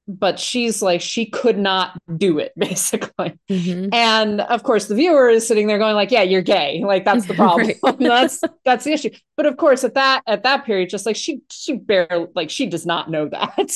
[0.08, 3.38] but she's like she could not do it basically.
[3.50, 3.89] Mhm.
[3.93, 6.82] and of course the viewer is sitting there going like yeah you're gay.
[6.84, 7.72] Like that's the problem.
[8.00, 9.10] That's that's the issue.
[9.36, 12.67] But of course at that at that period just like she she barely like she
[12.67, 13.72] does not know that.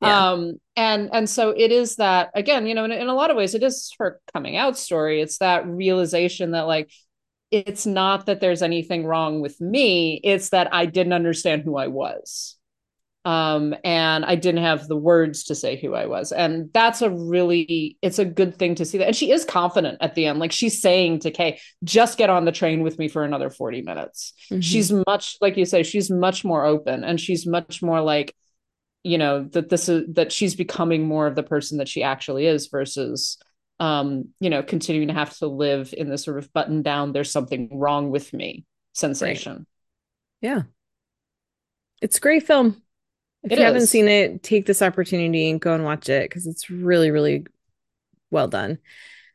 [0.00, 0.32] Yeah.
[0.32, 3.36] um and and so it is that again you know in, in a lot of
[3.36, 5.20] ways it is her coming out story.
[5.22, 6.90] It's that realization that like
[7.50, 10.20] it's not that there's anything wrong with me.
[10.24, 12.56] It's that i didn't understand who i was
[13.24, 16.30] um and i didn't have the words to say who i was.
[16.30, 19.06] And that's a really it's a good thing to see that.
[19.06, 20.38] And she is confident at the end.
[20.38, 23.82] Like she's saying to kay just get on the train with me for another 40
[23.82, 24.34] minutes.
[24.50, 24.62] Mhm.
[24.62, 28.34] she's much like you say she's much more open and she's much more like
[29.02, 32.46] you know that this is that she's becoming more of the person that she actually
[32.46, 33.38] is versus
[33.80, 37.30] um you know continuing to have to live in this sort of button down there's
[37.30, 39.66] something wrong with me sensation.
[40.40, 40.62] Yeah.
[42.00, 42.82] It's a great film
[43.44, 46.46] if It you haven't seen it take this opportunity and go and watch it because
[46.46, 47.46] it's really really
[48.30, 48.78] well done.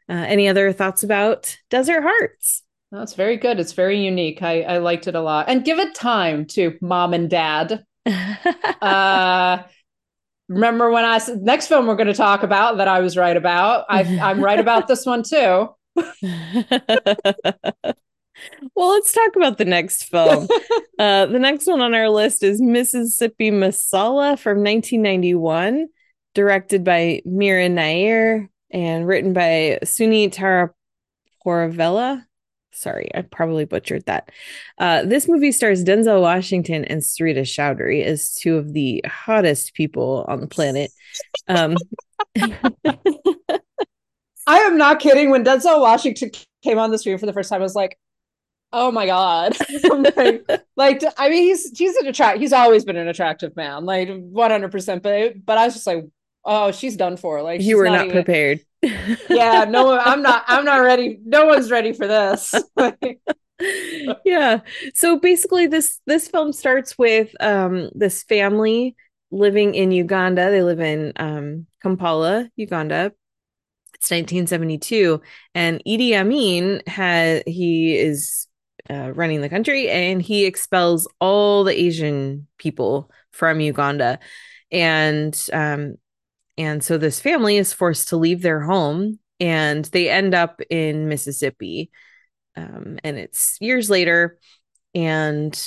[0.10, 2.63] Uh, any other thoughts about desert hearts?
[2.91, 3.60] That's very good.
[3.60, 4.41] It's very unique.
[4.41, 5.48] I i liked it a lot.
[5.48, 7.84] And give it time to mom and dad.
[8.82, 9.63] Uh
[10.48, 13.38] remember when i said next film we're going to talk about that i was right
[13.38, 13.86] about?
[13.89, 15.69] I i'm right about this one too
[18.75, 20.47] well, let's talk about the next film.
[20.99, 25.88] uh, the next one on our list is Mississippi Masala from 1991,
[26.34, 30.30] directed by Mira Nair and written by Sooni
[31.45, 32.25] Taraporevala.
[32.71, 34.30] Sorry, I probably butchered that.
[34.78, 40.23] Uh, this movie stars Denzel Washington and Sarita Choudhury as two of the hottest people
[40.28, 40.91] on the planet.
[41.47, 41.75] Um,
[44.49, 45.30] I am not kidding.
[45.30, 46.32] When Denzel Washington
[46.63, 47.97] came on the screen for the first time, I was like,
[48.71, 49.58] "Oh my god!"
[50.15, 52.39] like, like, I mean, he's he's an attract.
[52.39, 55.03] He's always been an attractive man, like one hundred percent.
[55.03, 56.05] But but I was just like,
[56.45, 58.62] "Oh, she's done for." Like you were not, even- prepared.
[59.29, 60.45] Yeah, no, I'm not.
[60.47, 61.19] I'm not ready.
[61.23, 62.53] No one's ready for this.
[64.23, 64.62] yeah
[64.93, 68.95] so basically this this film starts with um this family
[69.32, 73.12] living in uganda they live in um kampala uganda
[73.95, 75.21] it's 1972
[75.53, 78.47] and Idi Amin had he is
[78.89, 84.19] uh, running the country and he expels all the Asian people from Uganda.
[84.71, 85.95] And um
[86.58, 91.08] and so this family is forced to leave their home and they end up in
[91.08, 91.89] Mississippi
[92.60, 94.38] um, and it's years later.
[94.93, 95.60] And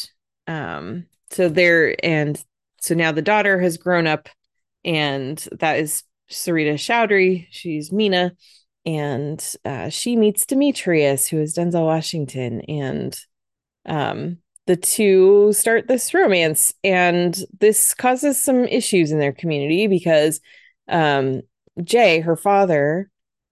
[0.47, 2.43] um, so they're and
[2.81, 4.29] so now the daughter has grown up
[4.85, 7.47] and that is Sarita Choudhury.
[7.51, 8.33] She's Mina
[8.85, 13.19] and uh, she meets Demetrius who is Denzel Washington and
[13.87, 20.41] um, the two start this romance and this causes some issues in their community because
[20.89, 21.43] um,
[21.83, 23.11] Jay her father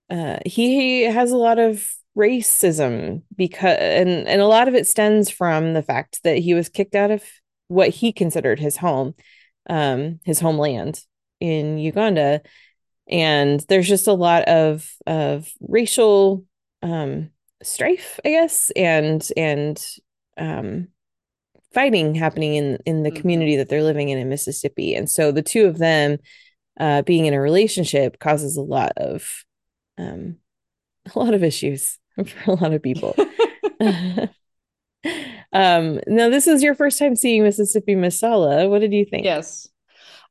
[0.09, 5.31] uh, he has a lot of racism because and and a lot of it stems
[5.31, 7.25] from the fact that he was kicked out of
[7.69, 9.15] what he considered his home
[9.69, 11.01] um his homeland
[11.39, 12.43] in Uganda
[13.11, 16.45] and there's just a lot of of racial
[16.83, 17.31] um
[17.63, 19.85] strife I guess and and
[20.39, 20.89] um
[21.75, 23.17] fighting happening in in the Mhm.
[23.21, 26.19] community that they're living in in Mississippi and so the two of them
[26.79, 29.45] uh being in a relationship causes a lot of
[29.99, 30.37] um
[31.15, 33.17] a lot of issues for a lot of people.
[35.53, 38.69] um, now this is your first time seeing Mississippi Masala.
[38.69, 39.25] What did you think?
[39.25, 39.69] yes,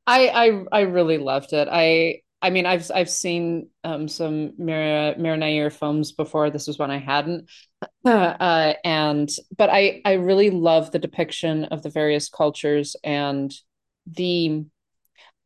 [0.06, 1.68] I I I really loved it.
[1.70, 6.50] I I mean I've I've seen um some Mira Mira Nair films before.
[6.50, 7.48] This was one I hadn't.
[8.04, 13.52] Uh, and but I I really love the depiction of the various cultures and
[14.06, 14.64] the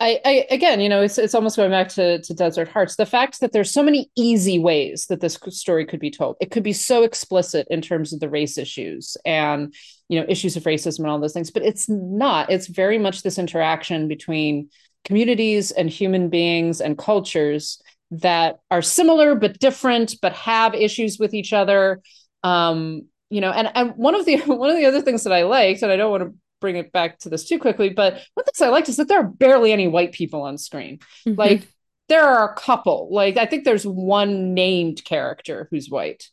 [0.00, 2.96] I, I again, you know, it's it's almost going back to to Desert Hearts.
[2.96, 6.36] The fact that there's so many easy ways that this story could be told.
[6.40, 9.72] It could be so explicit in terms of the race issues and
[10.08, 12.50] you know issues of racism and all those things, but it's not.
[12.50, 14.68] It's very much this interaction between
[15.04, 21.34] communities and human beings and cultures that are similar but different, but have issues with
[21.34, 22.00] each other.
[22.42, 25.42] Um, you know, and, and one of the one of the other things that I
[25.42, 28.44] liked, and I don't want to bring it back to this too quickly, but one
[28.46, 31.00] thing I liked is that there are barely any white people on screen.
[31.26, 31.36] Mhm.
[31.36, 31.68] Like
[32.08, 33.08] there are a couple.
[33.10, 36.28] Like I think there's one named character who's white.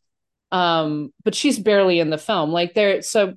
[0.52, 2.52] Um, but she's barely in the film.
[2.52, 3.36] Like there so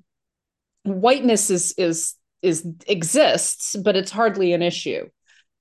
[0.85, 5.09] whiteness is is is exists, but it's hardly an issue.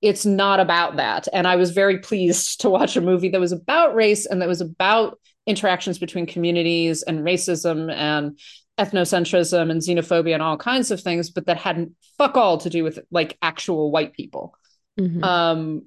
[0.04, 1.28] It's not about that.
[1.32, 4.48] And I was very pleased to watch a movie that was about race and that
[4.48, 8.38] was about interactions between communities and racism and
[8.78, 12.84] ethnocentrism and xenophobia and all kinds of things, but that hadn't fuck all to do
[12.84, 14.54] with like actual white people.
[14.98, 15.22] Mhm.
[15.22, 15.82] Um,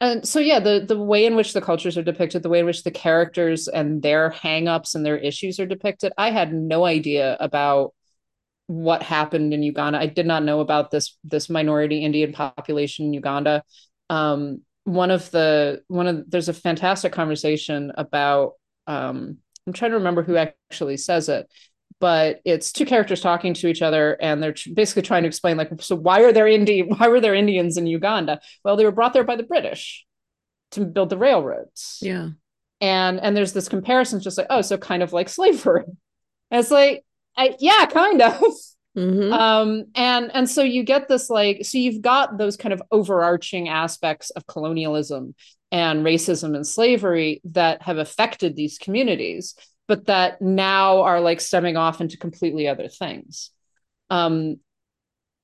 [0.00, 2.66] and so yeah, the the way in which the cultures are depicted, the way in
[2.66, 7.36] which the characters and their hangups and their issues are depicted, I had no idea
[7.40, 7.94] about
[8.66, 9.98] what happened in Uganda.
[9.98, 13.62] I did not know about this this minority Indian population in Uganda.
[14.10, 18.52] Um, one of the one of there's a fantastic conversation about
[18.86, 21.48] um, I'm trying to remember who actually says it,
[22.00, 25.56] but it's two characters talking to each other and they're tr- basically trying to explain
[25.56, 28.40] like so why are there Indian why were there Indians in Uganda?
[28.64, 30.04] Well, they were brought there by the British
[30.72, 32.30] to build the railroads yeah.
[32.80, 35.84] and and there's this comparison just like oh so kind of like slavery
[36.50, 37.04] and it's like
[37.36, 38.42] I, yeah kind of.
[38.96, 39.30] Mhm.
[39.30, 43.68] um and and so you get this like so you've got those kind of overarching
[43.68, 45.34] aspects of colonialism
[45.70, 49.54] and racism and slavery that have affected these communities
[49.86, 53.50] but that now are like stemming off into completely other things.
[54.08, 54.60] Um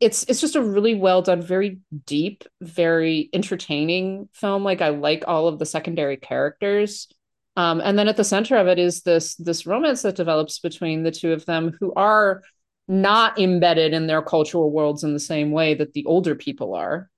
[0.01, 4.65] it's it's just a really well done very deep very entertaining film.
[4.65, 7.09] Like i like all of the secondary characters
[7.57, 11.03] um and then at the center of it is this this romance that develops between
[11.03, 12.43] the two of them who are
[12.89, 17.09] not embedded in their cultural worlds in the same way that the older people are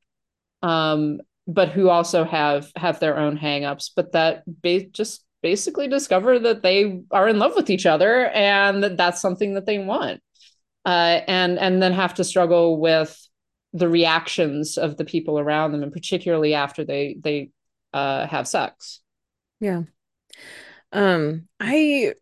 [0.62, 6.38] um but who also have have their own hangups but that ba- just basically discover
[6.38, 10.22] that they are in love with each other and that that's something that they want
[10.86, 13.28] uh and and then have to struggle with
[13.72, 17.50] the reactions of the people around them and particularly after they they
[17.92, 19.00] uh have sex
[19.60, 19.82] Yeah.
[20.92, 22.14] Um, I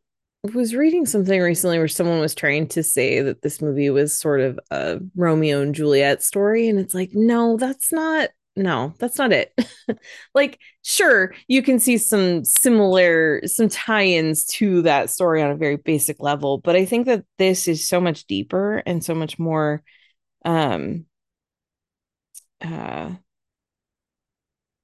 [0.55, 4.41] was reading something recently where someone was trying to say that this movie was sort
[4.41, 9.33] of a Romeo and Juliet story, and it's like, no, that's not, no, that's not
[9.33, 9.53] it.
[10.35, 15.77] Like, sure, you can see some similar, some tie-ins to that story on a very
[15.77, 19.83] basic level, but I think that this is so much deeper and so much more,
[20.45, 21.07] um,
[22.61, 23.11] uh,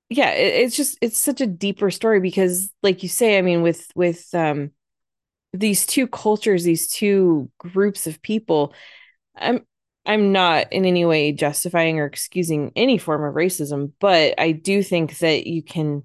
[0.08, 3.62] yeah, it, it's just it's such a deeper story because, like you say, I mean,
[3.62, 4.70] with with um
[5.52, 8.74] these two cultures, these two groups of people,
[9.36, 9.66] I'm
[10.06, 14.82] I'm not in any way justifying or excusing any form of racism, but I do
[14.82, 16.04] think that you can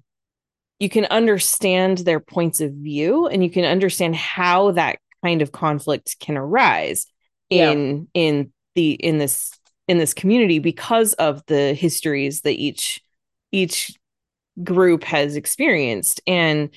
[0.80, 5.52] you can understand their points of view and you can understand how that kind of
[5.52, 7.06] conflict can arise
[7.50, 7.70] Yeah.
[7.70, 9.52] in in the in this
[9.88, 13.00] in this community because of the histories that each
[13.54, 13.96] each
[14.62, 16.70] group has experienced and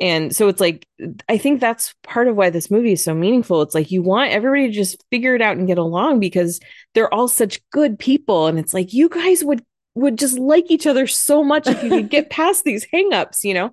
[0.00, 0.86] and so it's like
[1.28, 4.30] i think that's part of why this movie is so meaningful it's like you want
[4.32, 6.58] everybody to just figure it out and get along because
[6.94, 9.62] they're all such good people and it's like you guys would
[9.94, 13.52] would just like each other so much if you could get past these hangups you
[13.52, 13.66] know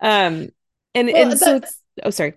[0.00, 0.48] um
[0.94, 2.34] and Well, and so that- it's oh sorry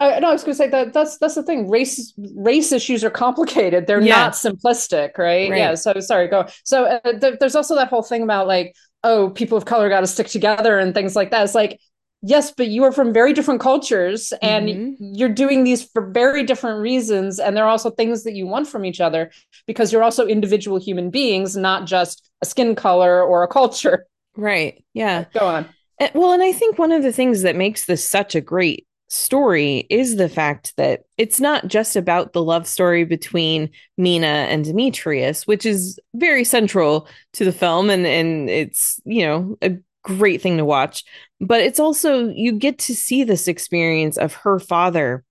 [0.00, 1.70] I, no, I was going to say that that's that's the thing.
[1.70, 3.86] Race race issues are complicated.
[3.86, 4.16] They're Yeah.
[4.16, 5.48] not simplistic, right?
[5.48, 5.58] Right.
[5.58, 5.74] Yeah.
[5.76, 6.46] So sorry, go.
[6.64, 10.00] So uh, th- there's also that whole thing about like, oh, people of color got
[10.00, 11.42] to stick together and things like that.
[11.44, 11.80] It's like,
[12.22, 14.96] yes, but you are from very different cultures and Mhm.
[15.00, 18.68] you're doing these for very different reasons, and there are also things that you want
[18.68, 19.30] from each other
[19.66, 24.06] because you're also individual human beings, not just a skin color or a culture.
[24.36, 25.68] right yeah Go on.
[26.14, 29.86] Well, and I think one of the things that makes this such a great story
[29.90, 35.46] is the fact that it's not just about the love story between Mina and Demetrius,
[35.46, 40.56] which is very central to the film and and it's, you know, a great thing
[40.56, 41.04] to watch,
[41.40, 45.24] but it's also you get to see this experience of her father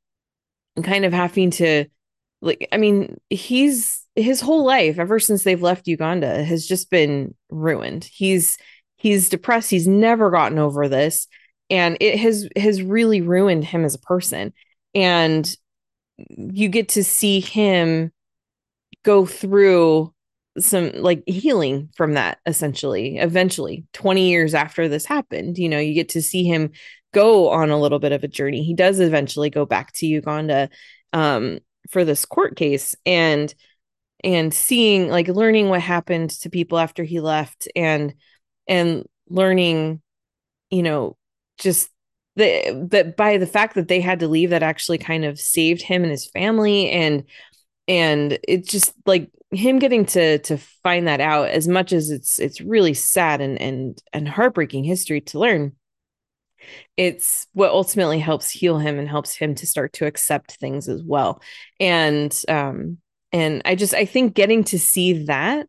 [0.84, 1.86] kind of having to
[2.40, 7.34] like I mean, he's his whole life ever since they've left Uganda has just been
[7.50, 8.04] ruined.
[8.04, 8.60] He's
[8.98, 9.72] he's depressed.
[9.72, 11.28] He's never gotten over this
[11.72, 14.54] and it has has really ruined him as a person.
[14.94, 15.50] And
[16.18, 18.12] you get to see him
[19.04, 20.14] go through
[20.60, 25.94] some like healing from that essentially eventually 20 years after this happened you know you
[25.94, 26.70] get to see him
[27.14, 30.70] go on a little bit of a journey he does eventually go back to Uganda
[31.14, 31.60] um
[31.90, 33.56] for this court case and
[34.26, 38.14] and seeing like learning what happened to people after he left and
[38.68, 40.02] and learning
[40.72, 41.18] you know,
[41.62, 41.90] just
[42.36, 45.82] the that by the fact that they had to leave that actually kind of saved
[45.82, 46.90] him and his family.
[46.90, 47.24] And
[47.88, 52.40] and it's just like him getting to to find that out as much as it's
[52.40, 55.74] it's really sad and and and heartbreaking history to learn
[56.96, 61.02] it's what ultimately helps heal him and helps him to start to accept things as
[61.04, 61.42] well.
[61.80, 63.00] And um
[63.32, 65.68] and i just i think getting to see that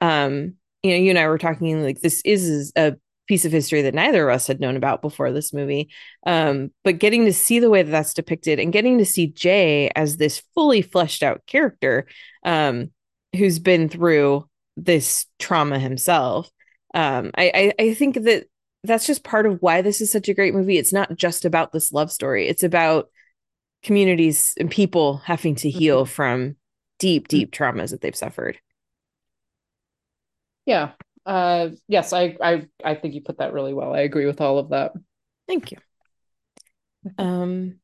[0.00, 2.94] um you know you and i were talking like this is a
[3.30, 5.88] piece of history that neither of us had known about before this movie
[6.26, 9.90] um but getting to see the way that that's depicted and getting to see jay
[9.96, 12.06] as this fully fleshed out character
[12.44, 12.90] um
[13.36, 16.50] who's been through this trauma himself
[16.94, 18.46] um I, I i think that
[18.84, 20.78] that's just part of why this is such a great movie.
[20.78, 22.48] It's not just about this love story.
[22.48, 23.10] It's about
[23.82, 26.12] communities and people having to heal mm-hmm.
[26.12, 26.56] from
[26.98, 28.58] deep, deep traumas that they've suffered.
[30.66, 30.92] Yeah.
[31.26, 33.94] Uh yes, I I I think you put that really well.
[33.94, 34.92] I agree with all of that.
[35.46, 35.78] Thank you.
[37.18, 37.76] Um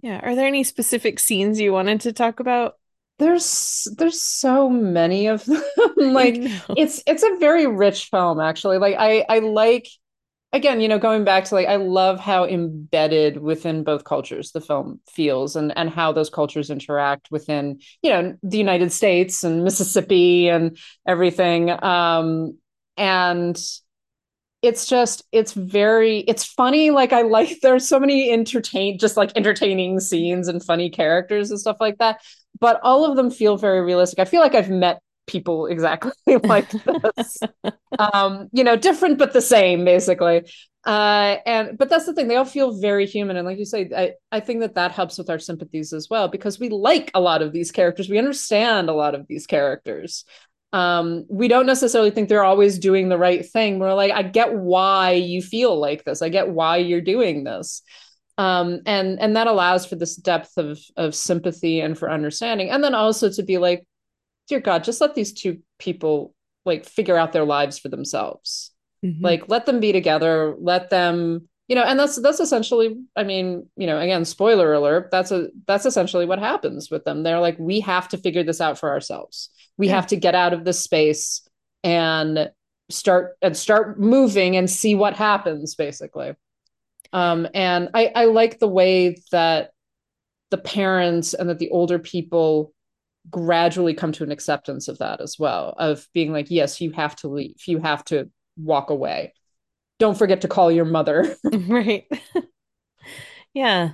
[0.00, 2.74] yeah, are there any specific scenes you wanted to talk about?
[3.18, 5.62] There's there's so many of them.
[5.96, 6.36] like
[6.76, 8.78] it's it's a very rich film actually.
[8.78, 9.88] Like I I like
[10.52, 14.60] again, you know, going back to like, I love how embedded within both cultures the
[14.60, 19.62] film feels and, and how those cultures interact within, you know, the United States and
[19.62, 21.70] Mississippi and everything.
[21.82, 22.56] Um,
[22.98, 23.58] and
[24.60, 26.90] it's just, it's very, it's funny.
[26.90, 31.60] Like, I like, there's so many entertain, just like entertaining scenes and funny characters and
[31.60, 32.20] stuff like that.
[32.60, 34.18] But all of them feel very realistic.
[34.18, 36.10] I feel like I've met people exactly
[36.44, 37.38] like this.
[37.98, 40.42] um, you know, different but the same, basically.
[40.84, 43.90] Uh, and but that's the thing; they all feel very human, and like you say,
[43.94, 47.20] I I think that that helps with our sympathies as well because we like a
[47.20, 50.24] lot of these characters, we understand a lot of these characters.
[50.72, 53.78] Um, we don't necessarily think they're always doing the right thing.
[53.78, 56.20] We're like, I get why you feel like this.
[56.20, 57.82] I get why you're doing this.
[58.36, 62.84] Um, and and that allows for this depth of of sympathy and for understanding, and
[62.84, 63.86] then also to be like,
[64.46, 68.70] dear God, just let these two people like figure out their lives for themselves.
[69.04, 69.24] Mm-hmm.
[69.24, 73.66] Like let them be together, let them, you know, and that's that's essentially, I mean,
[73.76, 77.22] you know, again, spoiler alert, that's a that's essentially what happens with them.
[77.22, 79.50] They're like, we have to figure this out for ourselves.
[79.78, 79.94] We yeah.
[79.94, 81.48] have to get out of this space
[81.82, 82.50] and
[82.90, 86.34] start and start moving and see what happens, basically.
[87.12, 89.70] Um, and I, I like the way that
[90.50, 92.72] the parents and that the older people
[93.30, 97.14] gradually come to an acceptance of that as well of being like yes you have
[97.16, 97.56] to leave.
[97.66, 99.34] You have to walk away.
[99.98, 101.36] Don't forget to call your mother.
[101.52, 102.06] Right.
[103.54, 103.92] Yeah.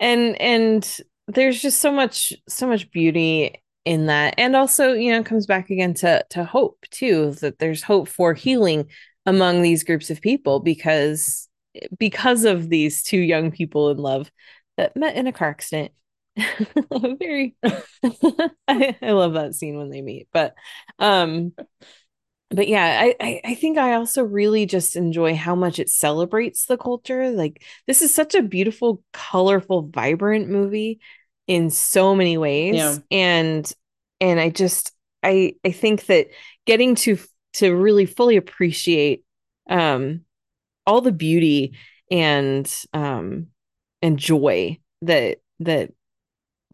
[0.00, 4.34] And and there's just so much so much beauty in that.
[4.38, 8.34] And also you know comes back again to to hope too that there's hope for
[8.34, 8.86] healing
[9.26, 11.48] among these groups of people because
[11.98, 14.30] because of these two young people in love
[14.76, 15.92] that met in a car accident.
[17.18, 17.56] Very
[18.68, 20.54] I, I love that scene when they meet but
[21.00, 21.52] um
[22.50, 26.66] but yeah I, I i think i also really just enjoy how much it celebrates
[26.66, 27.30] the culture.
[27.30, 31.00] Like this is such a beautiful colorful vibrant movie
[31.48, 32.96] in so many ways yeah.
[33.10, 33.72] and
[34.20, 34.92] and i just
[35.24, 36.28] i i think that
[36.66, 37.18] getting to
[37.54, 39.24] to really fully appreciate
[39.68, 40.20] um
[40.86, 41.74] all the beauty
[42.10, 43.48] and um
[44.02, 45.90] and joy that that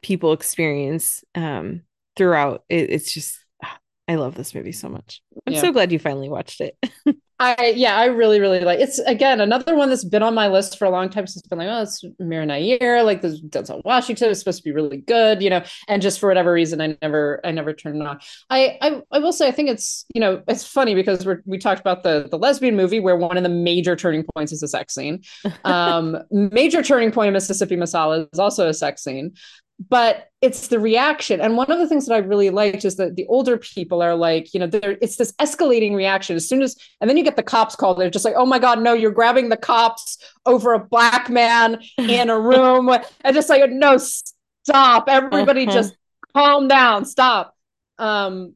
[0.02, 1.80] people experience um
[2.16, 5.60] throughout it, it's just ah, i love this movie so much i'm yeah.
[5.60, 6.76] so glad you finally watched it
[7.40, 10.78] I yeah, I really really like it's again another one that's been on my list
[10.78, 13.82] for a long time since it's been like oh it's Mira Nair like this Denzel
[13.84, 16.96] Washington is supposed to be really good you know and just for whatever reason I
[17.02, 18.20] never I never turned it on.
[18.50, 21.58] I I, I will say I think it's you know it's funny because we we
[21.58, 24.68] talked about the the lesbian movie where one of the major turning points is a
[24.68, 25.22] sex scene.
[25.64, 29.34] Um, major turning point of Mississippi Masala is also a sex scene
[29.78, 31.40] but it's the reaction.
[31.40, 34.14] And one of the things that i really liked is that the older people are
[34.14, 36.36] like you know it's this escalating reaction.
[36.36, 37.98] As soon as and then you get the cops called.
[37.98, 41.82] They're just like oh my god no you're grabbing the cops over a black man
[41.98, 42.88] in a room.
[42.88, 45.08] And just like no stop.
[45.08, 45.74] Everybody uh-huh.
[45.74, 45.96] just
[46.34, 47.04] calm down.
[47.04, 47.56] Stop.
[47.98, 48.54] Um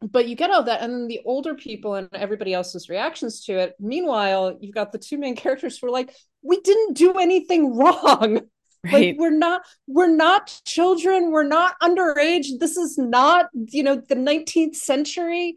[0.00, 3.58] but you get all that and then the older people and everybody else's reactions to
[3.58, 3.74] it.
[3.80, 8.42] Meanwhile you've got the two main characters who are like we didn't do anything wrong
[8.84, 8.92] Right.
[8.92, 12.58] Like we're not we're not children, we're not underage.
[12.60, 15.56] This is not, you know, the 19th century.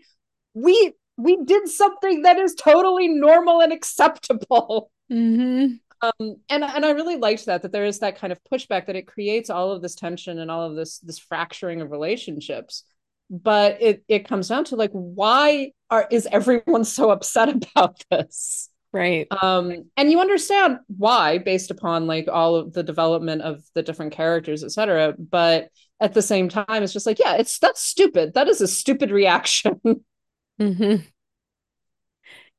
[0.53, 4.91] We we did something that is totally normal and acceptable.
[5.11, 5.73] Mm-hmm.
[6.01, 8.95] Um, and and I really liked that that there is that kind of pushback that
[8.95, 12.83] it creates all of this tension and all of this this fracturing of relationships.
[13.29, 18.70] But it it comes down to like why are is everyone so upset about this?
[18.93, 19.25] Right.
[19.41, 24.11] um and you understand why based upon like all of the development of the different
[24.11, 25.69] characters etc but
[26.01, 29.09] at the same time it's just like yeah it's that's stupid that is a stupid
[29.11, 29.79] reaction
[30.59, 30.95] mm-hmm.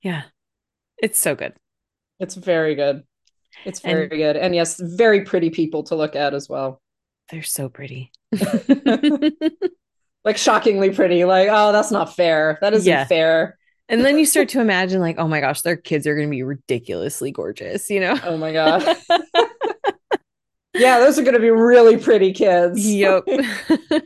[0.03, 0.22] Yeah.
[1.03, 1.53] It's so good.
[2.18, 3.03] it's very good
[3.66, 6.80] it's very And- good and yes very pretty people to look at as well
[7.30, 8.11] They're so pretty.
[10.24, 13.05] like shockingly pretty like oh that's not fair that isn't Yeah.
[13.05, 13.59] fair
[13.89, 16.30] And then you start to imagine, like, oh my gosh, their kids are going to
[16.30, 18.18] be ridiculously gorgeous, you know?
[18.24, 18.83] oh my god
[20.74, 23.24] yeah those are going to be really pretty kids Yep.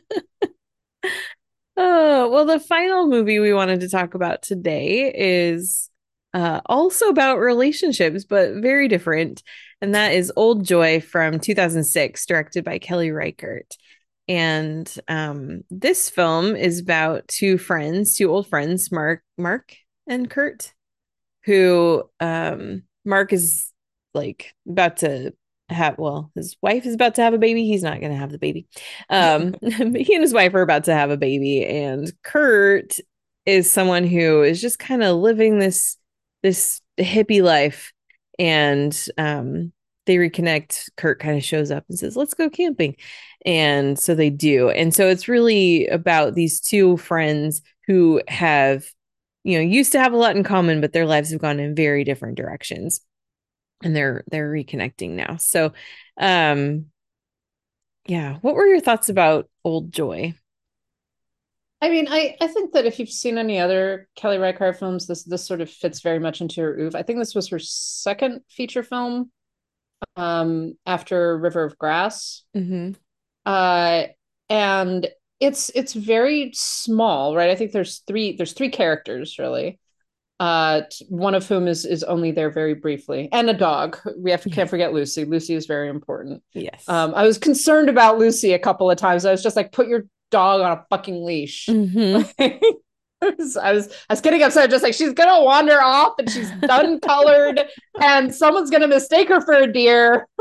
[1.77, 5.91] oh, well, the final movie we wanted to talk about today is
[6.35, 9.43] uh, also about relationships, but very different.
[9.81, 13.77] And that is Old Joy from 2006, directed by Kelly Reichardt.
[14.29, 19.77] And um, this film is about two friends, two old friends, Mark, Mark
[20.09, 20.73] and Kurt,
[21.45, 23.73] who um, Mark is
[24.15, 25.33] like about to
[25.69, 27.67] have well his wife is about to have a baby.
[27.67, 28.67] He's not going to have the baby.
[29.11, 32.97] Um he and his wife are about to have a baby and kurt
[33.45, 35.97] is someone who is just kind of living this
[36.43, 37.93] this hippie life.
[38.39, 39.73] And um
[40.07, 42.97] they reconnect kurt kind of shows up and says let's go camping
[43.45, 48.87] and so they do and so it's really about these two friends who have
[49.45, 51.75] you know used to have a lot in common but their lives have gone in
[51.75, 53.01] very different directions
[53.83, 55.37] and they're they're reconnecting now.
[55.37, 55.73] So
[56.19, 56.87] um
[58.07, 60.35] yeah, what were your thoughts about Old Joy?
[61.83, 65.25] I mean, I, I think that if you've seen any other Kelly Reichardt films, this
[65.25, 66.99] this sort of fits very much into her oeuvre.
[66.99, 69.31] I think this was her second feature film
[70.17, 72.43] um, after River of Grass.
[72.57, 72.93] Mm-hmm.
[73.45, 74.05] Uh,
[74.49, 75.09] and
[75.41, 77.51] it's it's very small, right?
[77.51, 79.79] I think there's three there's three characters really.
[80.39, 83.99] Uh, one of whom is is only there very briefly, and a dog.
[84.19, 85.25] We have to can't forget Lucy.
[85.25, 86.43] Lucy is very important.
[86.53, 86.87] Yes.
[86.89, 89.25] Um, I was concerned about Lucy a couple of times.
[89.25, 91.67] I was just like, put your dog on a fucking leash.
[91.67, 92.31] Mhm.
[93.23, 93.73] I was, I
[94.13, 97.61] was getting upset, just like she's gonna wander off and she's dun colored,
[98.01, 100.29] and someone's gonna mistake her for a deer.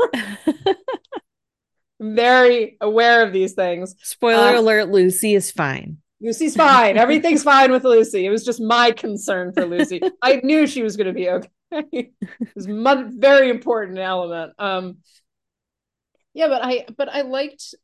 [2.00, 3.94] Very aware of these things.
[4.02, 5.98] Spoiler Uh, alert, Lucy is fine.
[6.20, 6.98] Lucy's fine.
[6.98, 8.26] Everything's fine with Lucy.
[8.26, 10.00] It was just my concern for Lucy.
[10.22, 11.48] I knew she was to be okay.
[11.70, 12.12] it
[12.54, 14.52] was a very important element.
[14.58, 14.98] Um,
[16.34, 17.74] yeah, but I but I liked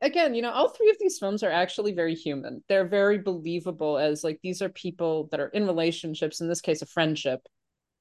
[0.00, 2.62] again, you know, all three of these films are actually very human.
[2.68, 6.82] They're very believable as like these are people that are in relationships, in this case,
[6.82, 7.40] a friendship,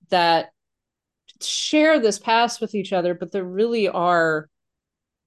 [0.10, 0.50] that
[1.42, 4.50] share this past with each other, but they really are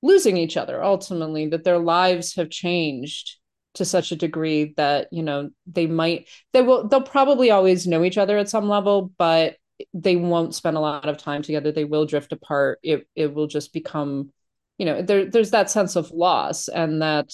[0.03, 3.39] losing each other ultimately, that their lives have changed
[3.75, 8.03] to such a degree that you know they might they will they'll probably always know
[8.03, 9.57] each other at some level but
[9.95, 13.47] they won't spend a lot of time together they will drift apart it it will
[13.47, 14.33] just become
[14.79, 17.33] you know there there's that sense of loss and that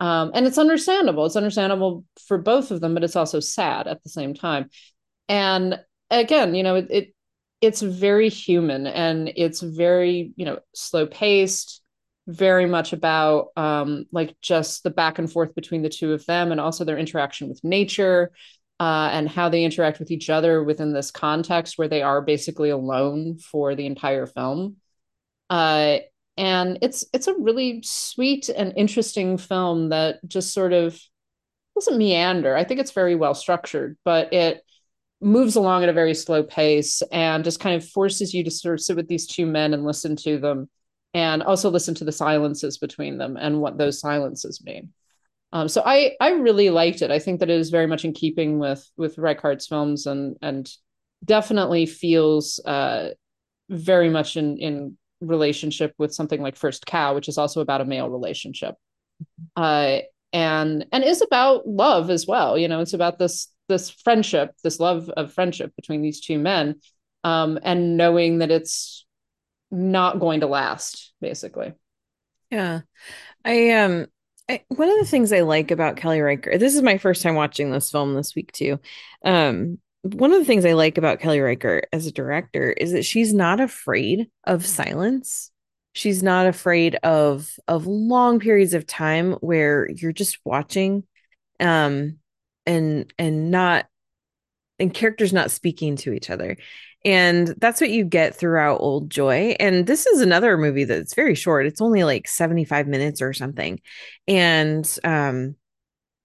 [0.00, 1.26] um and it's understandable.
[1.26, 4.70] It's understandable for both of them but it's also sad at the same time.
[5.28, 5.78] And
[6.10, 7.14] again you know it, it
[7.60, 11.82] it's very human and it's very you know slow paced
[12.26, 16.52] very much about um, like just the back and forth between the two of them
[16.52, 18.32] and also their interaction with nature
[18.80, 22.70] uh, and how they interact with each other within this context where they are basically
[22.70, 24.76] alone for the entire film.
[25.50, 25.98] Uh,
[26.36, 30.98] and it's it's a really sweet and interesting film that just sort of
[31.74, 34.62] doesn't meander i think it's very well structured but it
[35.20, 38.74] moves along at a very slow pace and just kind of forces you to sort
[38.74, 40.68] of sit with these two men and listen to them
[41.14, 44.92] and also listen to the silences between them and what those silences mean.
[45.52, 47.12] Um, so I I really liked it.
[47.12, 50.68] I think that it is very much in keeping with with Reichardt's films and and
[51.24, 53.10] definitely feels uh,
[53.70, 57.84] very much in in relationship with something like First Cow, which is also about a
[57.84, 58.74] male relationship,
[59.56, 59.98] uh,
[60.32, 62.58] and and is about love as well.
[62.58, 66.76] You know, it's about this this friendship, this love of friendship between these two men,
[67.24, 69.06] um, and knowing that it's
[69.70, 71.72] not going to last basically
[72.50, 72.82] Yeah.
[73.44, 74.06] I um
[74.48, 77.34] I, one of the things I like about Kelly Reichardt, this is my first time
[77.34, 78.78] watching this film this week too.
[79.24, 83.06] Um, one of the things I like about Kelly Reichardt as a director is that
[83.06, 85.50] she's not afraid of silence.
[85.94, 91.04] She's not afraid of of long periods of time where you're just watching
[91.58, 92.18] um
[92.66, 93.86] and and not
[94.78, 96.58] and characters not speaking to each other.
[97.06, 99.56] And that's what you get throughout Old Joy.
[99.60, 101.66] And this is another movie that's very short.
[101.66, 103.80] It's only like 75 minutes or something.
[104.28, 105.56] And um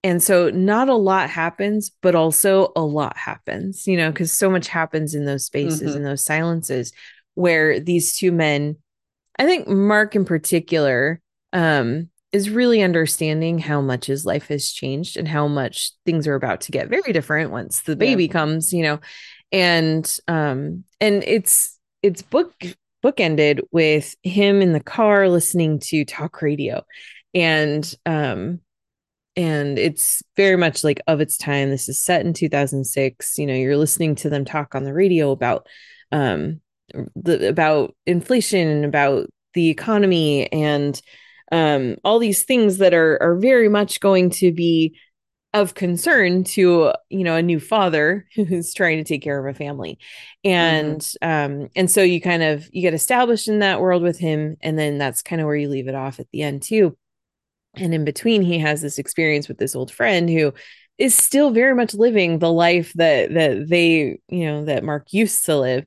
[0.03, 4.49] and so not a lot happens but also a lot happens you know because so
[4.49, 5.97] much happens in those spaces Mhm.
[5.97, 6.91] in those silences
[7.35, 8.77] where these two men
[9.37, 11.21] i think mark in particular
[11.53, 16.35] um is really understanding how much his life has changed and how much things are
[16.35, 18.99] about to get very different once the baby comes you know?
[19.51, 22.53] And um and it's it's book
[23.03, 26.83] bookended with him in the car listening to talk radio.
[27.33, 28.59] And um
[29.39, 31.69] and it's very much like of its time.
[31.69, 35.31] This is set in 2006 you know you're listening to them talk on the radio
[35.31, 35.65] about
[36.11, 36.59] um
[37.15, 41.01] the about inflation and about the economy and
[41.51, 44.95] um all these things that are are very much going to be
[45.53, 49.57] of concern to you know a new father who's trying to take care of a
[49.57, 49.97] family.
[50.43, 54.57] And um and so you kind of you get established in that world with him
[54.61, 56.97] and then that's kind of where you leave it off at the end too
[57.75, 60.53] and in between he has this experience with this old friend who
[60.97, 65.45] is still very much living the life that that they you know that mark used
[65.45, 65.85] to live.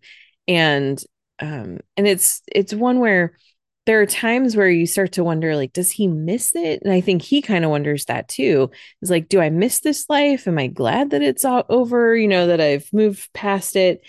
[0.48, 1.02] And
[1.38, 3.36] um and it's it's one where
[3.84, 6.82] there are times where you start to wonder like does he miss it?
[6.82, 8.70] And i think he kind of wonders that too.
[9.02, 10.48] Is like do i miss this life?
[10.48, 14.02] Am i glad that it's all over you know that i've moved past it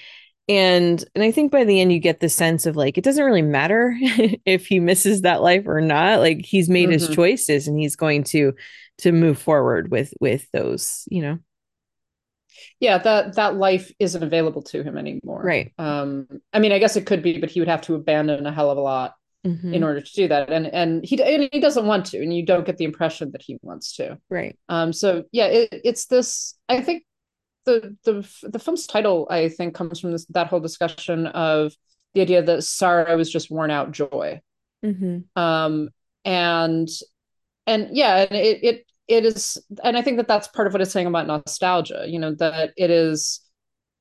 [0.49, 3.23] and and i think by the end you get the sense of like it doesn't
[3.23, 3.95] really matter
[4.45, 7.15] if he misses that life or not like he's made his Mhm.
[7.15, 8.53] choices and he's going to
[8.99, 11.39] to move forward with with those you know
[12.79, 15.71] yeah that that life isn't available to him anymore Right.
[15.77, 18.51] um i mean i guess it could be but he would have to abandon a
[18.51, 19.13] hell of a lot
[19.45, 19.73] Mhm.
[19.73, 22.45] in order to do that and and he and he doesn't want to and you
[22.45, 26.55] don't get the impression that he wants to right um so yeah it, it's this
[26.69, 27.03] i think
[27.65, 31.73] the the the film's title i think comes from this that whole discussion of
[32.13, 34.39] the idea that sorrow is just worn out joy.
[34.83, 35.89] Hmm um
[36.25, 36.89] and
[37.65, 40.81] and yeah and it it it is and i think that that's part of what
[40.81, 43.41] it's saying about nostalgia you know that it is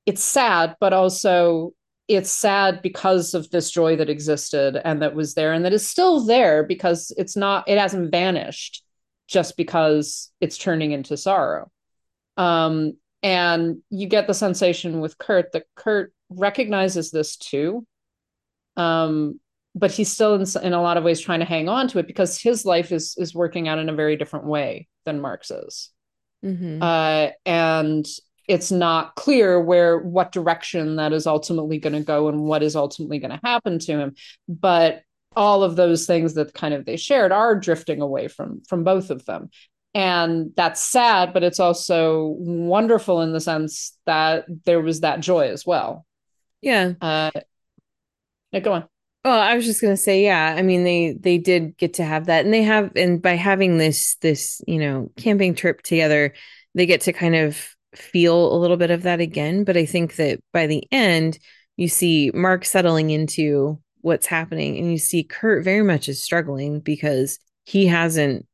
[0.05, 1.73] it's sad but also
[2.07, 5.87] it's sad because of this joy that existed and that was there and that is
[5.87, 8.83] still there because it's not it hasn't vanished
[9.27, 11.71] just because it's turning into sorrow.
[12.37, 17.85] Um and you get the sensation with kurt that kurt recognizes this too.
[18.77, 19.39] Um
[19.75, 22.05] but he's still in, in a lot of ways trying to hang on to it
[22.05, 25.89] because his life is is working out in a very different way than mark's is.
[26.43, 28.05] Hmm uh, and
[28.47, 32.75] it's not clear where what direction that is ultimately going to go and what is
[32.75, 34.15] ultimately going to happen to him.
[34.49, 35.01] But
[35.35, 39.09] all of those things that kind of they shared are drifting away from from both
[39.09, 39.49] of them
[39.93, 45.49] and that's sad but it's also wonderful in the sense that there was that joy
[45.49, 46.05] as well
[46.61, 47.31] yeah uh
[48.51, 48.87] yeah, go on
[49.25, 50.55] Well, I was just gonna say, yeah.
[50.57, 53.77] I mean, they they did get to have that, and they have, and by having
[53.77, 56.33] this this you know camping trip together,
[56.75, 57.57] they get to kind of
[57.95, 59.63] feel a little bit of that again.
[59.63, 61.39] But I think that by the end,
[61.77, 66.79] you see Mark settling into what's happening, and you see Kurt very much is struggling
[66.81, 68.45] because he hasn't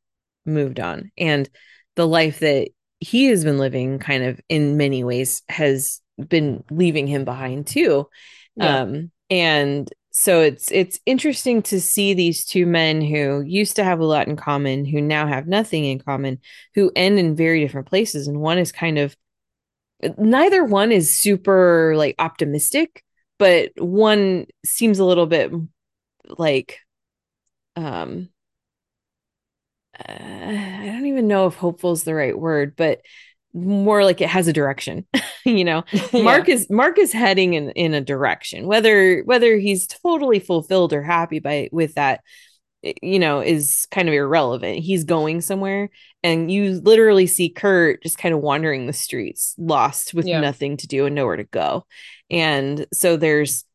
[0.46, 1.50] moved on, and
[1.96, 2.70] the life that
[3.00, 8.08] he has been living, kind of in many ways, has been leaving him behind too.
[8.56, 8.82] Yeah.
[8.82, 14.00] Um, and so it's it's interesting to see these two men who used to have
[14.00, 16.40] a lot in common, who now have nothing in common,
[16.76, 18.28] who end in very different places.
[18.28, 19.16] And one is kind of
[20.18, 23.04] neither one is super like optimistic,
[23.38, 25.52] but one seems a little bit
[26.38, 26.80] like
[27.76, 28.30] um
[30.08, 33.02] uh, I don't even know if hopeful is the right word, but
[33.54, 35.06] more like it has a direction,
[35.46, 35.84] you know.
[36.14, 38.68] Mark is Mark is heading in in a direction.
[38.68, 42.22] Whether whether he's totally fulfilled or happy by with that,
[43.02, 44.80] you know, is kind of irrelevant.
[44.80, 45.90] He's going somewhere,
[46.24, 50.40] and you literally see Kurt just kind of wandering the streets, lost with Yeah.
[50.40, 51.86] nothing to do and nowhere to go.
[52.30, 53.66] And so there's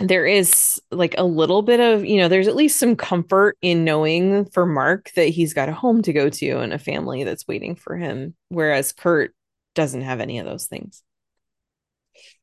[0.00, 3.84] there is like a little bit of you know there's at least some comfort in
[3.84, 7.46] knowing for mark that he's got a home to go to and a family that's
[7.46, 9.34] waiting for him whereas kurt
[9.74, 11.02] doesn't have any of those things.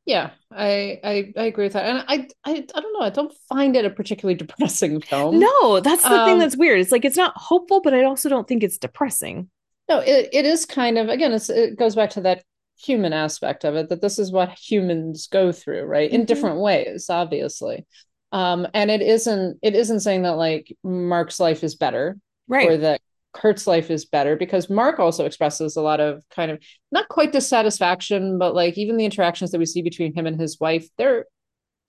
[0.06, 1.86] Yeah I, I i agree with that.
[1.86, 5.40] And i i, I don't know i don't find it a particularly depressing film.
[5.40, 6.80] No that's the thing Um, that's weird.
[6.80, 9.50] It's like it's not hopeful but i also don't think it's depressing.
[9.90, 12.44] No, it, it is kind of again, it's it goes back to that
[12.80, 16.10] human aspect of it, that this is what humans go through, right?
[16.12, 16.28] In Mhm.
[16.28, 17.86] different ways, obviously.
[18.32, 22.18] Um, and it isn't it isn't saying that like Mark's life is better
[22.48, 23.02] right or that
[23.34, 26.62] Kurt's life is better because Mark also expresses a lot of kind of
[26.92, 30.60] not quite dissatisfaction, but like even the interactions that we see between him and his
[30.60, 31.26] wife, they're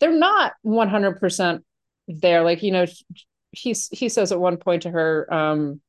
[0.01, 1.65] they're not 100%
[2.07, 2.43] there.
[2.45, 2.87] Like, you know,
[3.51, 5.81] he he says at one point to her, um,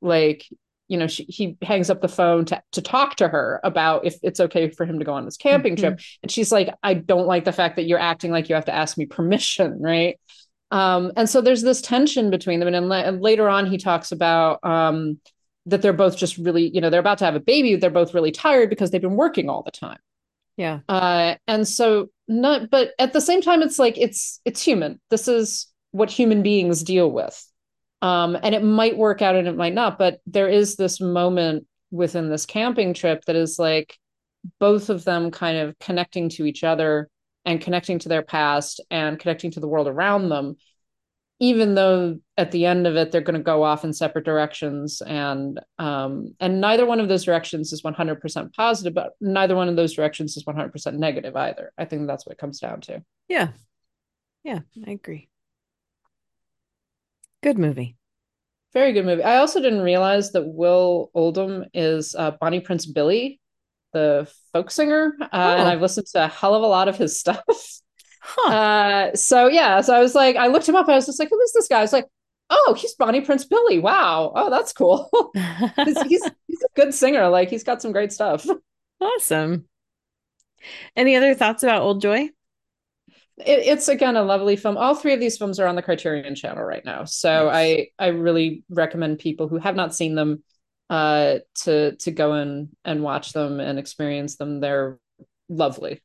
[0.00, 0.46] like
[0.88, 4.16] you know, she, he hangs up the phone to, to talk to her about if
[4.22, 5.84] it's okay for him to go on this camping Mm-hmm.
[5.94, 6.00] trip.
[6.22, 8.74] And she's like, I don't like the fact that you're acting like you have to
[8.74, 9.78] ask me permission.
[9.80, 10.18] Right.
[10.70, 12.72] Um, and so there's this tension between them.
[12.74, 15.20] And la- and later on, he talks about um,
[15.66, 17.76] that they're both just really, you know, they're about to have a baby.
[17.76, 19.98] They're both really tired because they've been working all the time.
[20.56, 20.80] Yeah.
[20.88, 25.00] Uh, and so not, but at the same time, it's like, it's, it's human.
[25.10, 27.46] This is what human beings deal with.
[28.04, 31.66] Um, and it might work out and it might not, but there is this moment
[31.90, 33.96] within this camping trip that is like
[34.60, 37.08] both of them kind of connecting to each other
[37.46, 40.56] and connecting to their past and connecting to the world around them
[41.40, 45.00] even though at the end of it they're going to go off in separate directions
[45.00, 49.76] and um and neither one of those directions is 100% positive but neither one of
[49.76, 53.48] those directions is 100% negative either i think that's what it comes down to Yeah.
[54.42, 55.28] Yeah, I agree.
[57.44, 57.96] Good movie.
[58.72, 63.38] very good movie i also didn't realize that will oldham is uh, bonnie prince billy
[63.92, 65.26] the folk singer uh,
[65.58, 65.70] and Oh.
[65.70, 67.36] i've listened to a hell of a lot of his stuff
[68.26, 68.50] Huh.
[68.50, 70.88] Uh, so yeah, so I was like, I looked him up.
[70.88, 71.80] I was just like, who is this guy?
[71.80, 72.06] I was like,
[72.48, 73.78] oh, he's Bonnie Prince Billy.
[73.78, 74.32] Wow.
[74.34, 75.10] Oh, that's cool.
[75.84, 77.28] he's, he's he's a good singer.
[77.28, 78.46] Like he's got some great stuff.
[78.98, 79.68] awesome.
[80.96, 82.30] Any other thoughts about Old Joy?
[83.38, 84.76] It, it's again a lovely film.
[84.76, 87.88] All three of these films are on the Criterion Channel right now, so Nice.
[87.98, 90.42] I I really recommend people who have not seen them
[90.90, 94.60] uh to to go in and watch them and experience them.
[94.60, 94.98] They're
[95.48, 96.02] lovely.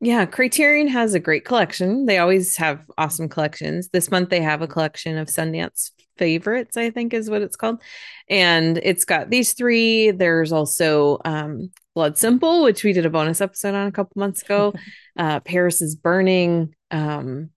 [0.00, 2.06] Yeah, Criterion has a great collection.
[2.06, 3.88] They always have awesome collections.
[3.92, 7.80] This month they have a collection of Sundance favorites, I think is what it's called.
[8.28, 10.10] And it's got these three.
[10.10, 14.42] There's also um, Blood Simple, which we did a bonus episode on a couple months
[14.42, 14.74] ago.
[15.16, 16.74] uh, Paris is Burning.
[16.90, 17.50] Um,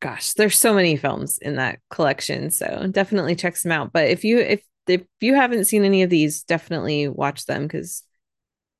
[0.00, 2.50] gosh, there's so many films in that collection.
[2.50, 3.92] So definitely check them out.
[3.92, 8.02] But if you if if you haven't seen any of these, definitely watch them because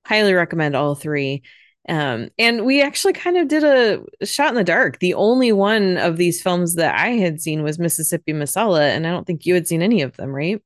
[0.06, 1.42] highly recommend all three.
[1.88, 4.98] Um, and we actually kind of did a shot in the dark.
[4.98, 9.10] The only one of these films that I had seen was Mississippi Masala, and I
[9.10, 10.62] don't think you had seen any of them, right?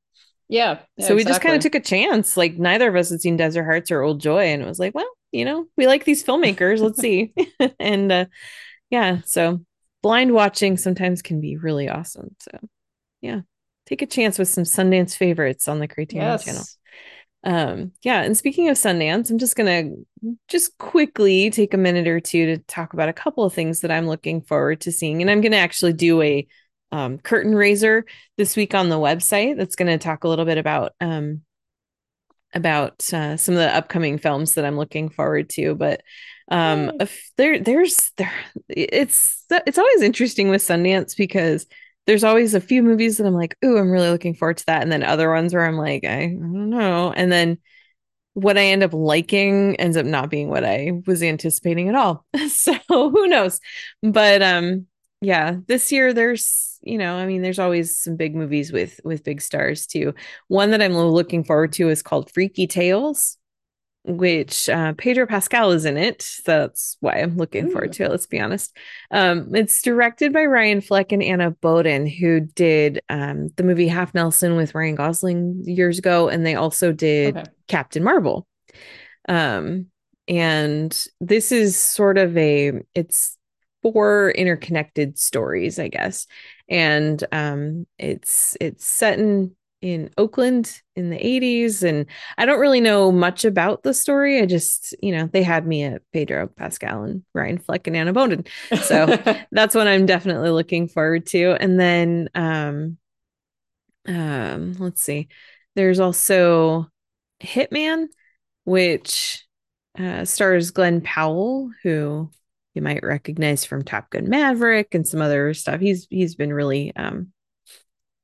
[0.48, 0.80] Yeah.
[0.96, 2.36] yeah, so we just kind of took a chance.
[2.36, 4.94] Like neither of us had seen Desert Hearts or Old Joy, and it was like,
[4.94, 6.80] well, you know, we like these filmmakers.
[6.80, 7.32] Let's see.
[7.80, 8.26] and uh,
[8.90, 9.60] yeah, so
[10.02, 12.36] blind watching sometimes can be really awesome.
[12.40, 12.58] So
[13.20, 13.40] yeah,
[13.86, 16.44] take a chance with some Sundance favorites on the Criterion yes.
[16.44, 16.64] channel.
[17.44, 19.90] Um, yeah, and speaking of Sundance, I'm just gonna
[20.48, 23.90] just quickly take a minute or two to talk about a couple of things that
[23.90, 25.22] I'm looking forward to seeing.
[25.22, 26.46] And I'm gonna actually do a
[26.92, 28.04] um, curtain raiser
[28.36, 31.42] this week on the website that's gonna talk a little bit about um
[32.54, 35.74] about uh, some of the upcoming films that I'm looking forward to.
[35.74, 36.02] But
[36.50, 38.32] um, if there there's there
[38.68, 41.66] it's it's always interesting with Sundance because
[42.06, 44.82] there's always a few movies that I'm like, ooh, I'm really looking forward to that.
[44.82, 47.12] And then other ones where I'm like, I, I don't know.
[47.12, 47.58] And then
[48.34, 52.24] what I end up liking ends up not being what I was anticipating at all.
[52.48, 53.60] so who knows?
[54.02, 54.86] But um,
[55.20, 59.24] yeah, this year there's, you know, I mean, there's always some big movies with with
[59.24, 60.14] big stars too.
[60.48, 63.38] One that I'm looking forward to is called Freaky Tales
[64.06, 66.22] which uh, Pedro Pascal is in it.
[66.22, 67.70] So that's why I'm looking Ooh.
[67.72, 68.10] forward to it.
[68.10, 68.76] Let's be honest.
[69.10, 74.14] Um, it's directed by Ryan Fleck and Anna Boden, who did um, the movie Half
[74.14, 77.50] Nelson with Ryan Gosling years ago, and they also did Okay.
[77.66, 78.46] Captain Marvel.
[79.28, 79.86] Um,
[80.28, 83.36] and this is sort of a it's
[83.82, 86.28] four interconnected stories, I guess,
[86.68, 92.06] and um, it's it's set in in Oakland in the 80s and
[92.38, 94.40] I don't really know much about the story.
[94.40, 98.12] I just, you know, they had me at Pedro Pascal and Ryan Fleck and Anna
[98.12, 98.44] Boden.
[98.82, 99.06] So
[99.52, 101.52] that's what I'm definitely looking forward to.
[101.60, 102.96] And then um
[104.08, 105.28] um let's see.
[105.74, 106.88] There's also
[107.40, 108.06] Hitman
[108.64, 109.44] which
[109.98, 112.30] uh stars Glen Powell who
[112.76, 115.80] you might recognize from Top Gun Maverick and some other stuff.
[115.80, 117.32] He's he's been really um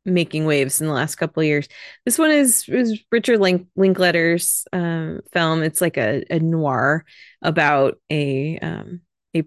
[0.04, 1.68] making waves in the last couple of years.
[2.04, 5.62] This one is is Richard Link Linklater's um, film.
[5.62, 7.04] It's like a, a noir
[7.40, 9.00] about a um,
[9.34, 9.44] a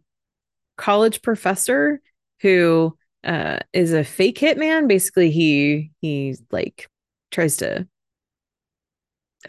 [0.78, 2.01] college professor
[2.41, 4.88] who uh, is a fake hitman.
[4.88, 6.89] Basically, he he like
[7.32, 7.88] tries to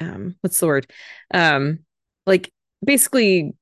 [0.01, 0.91] um, what's the word?
[1.33, 1.81] Um,
[2.27, 2.53] like
[2.85, 3.55] basically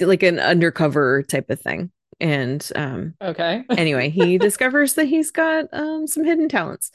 [0.00, 1.90] like an undercover type of thing.
[2.20, 3.64] And um, okay.
[3.70, 6.90] anyway, he discovers that he's got um, some hidden talents.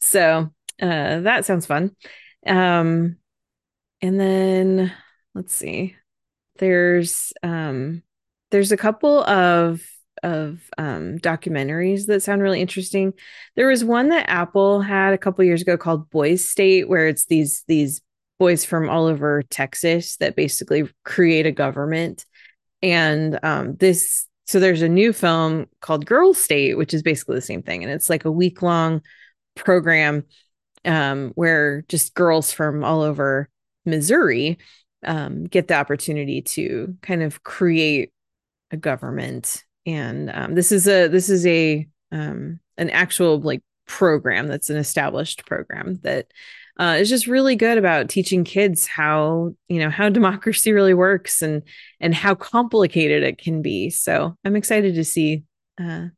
[0.00, 0.50] So
[0.80, 1.94] uh, that sounds fun.
[2.46, 3.16] Um,
[4.00, 4.92] and then
[5.34, 5.96] let's see.
[6.58, 8.02] There's um,
[8.50, 9.82] there's a couple of
[10.22, 13.12] of um, documentaries that sound really interesting.
[13.56, 17.26] There was one that Apple had a couple years ago called Boys State, where it's
[17.26, 18.00] these these
[18.38, 22.26] boys from all over Texas that basically create a government.
[22.82, 27.40] And um, this, so there's a new film called Girl State, which is basically the
[27.42, 29.02] same thing, and it's like a week long
[29.54, 30.24] program
[30.84, 33.48] um, where just girls from all over
[33.84, 34.58] Missouri
[35.04, 38.12] um, get the opportunity to kind of create
[38.70, 39.64] a government.
[39.86, 44.76] And um, this is a this is a um, an actual like program that's an
[44.76, 46.32] established program that
[46.78, 51.42] uh, is just really good about teaching kids how you know how democracy really works
[51.42, 51.62] and
[52.00, 53.90] and how complicated it can be.
[53.90, 55.44] So I'm excited to see.
[55.80, 56.08] Uh,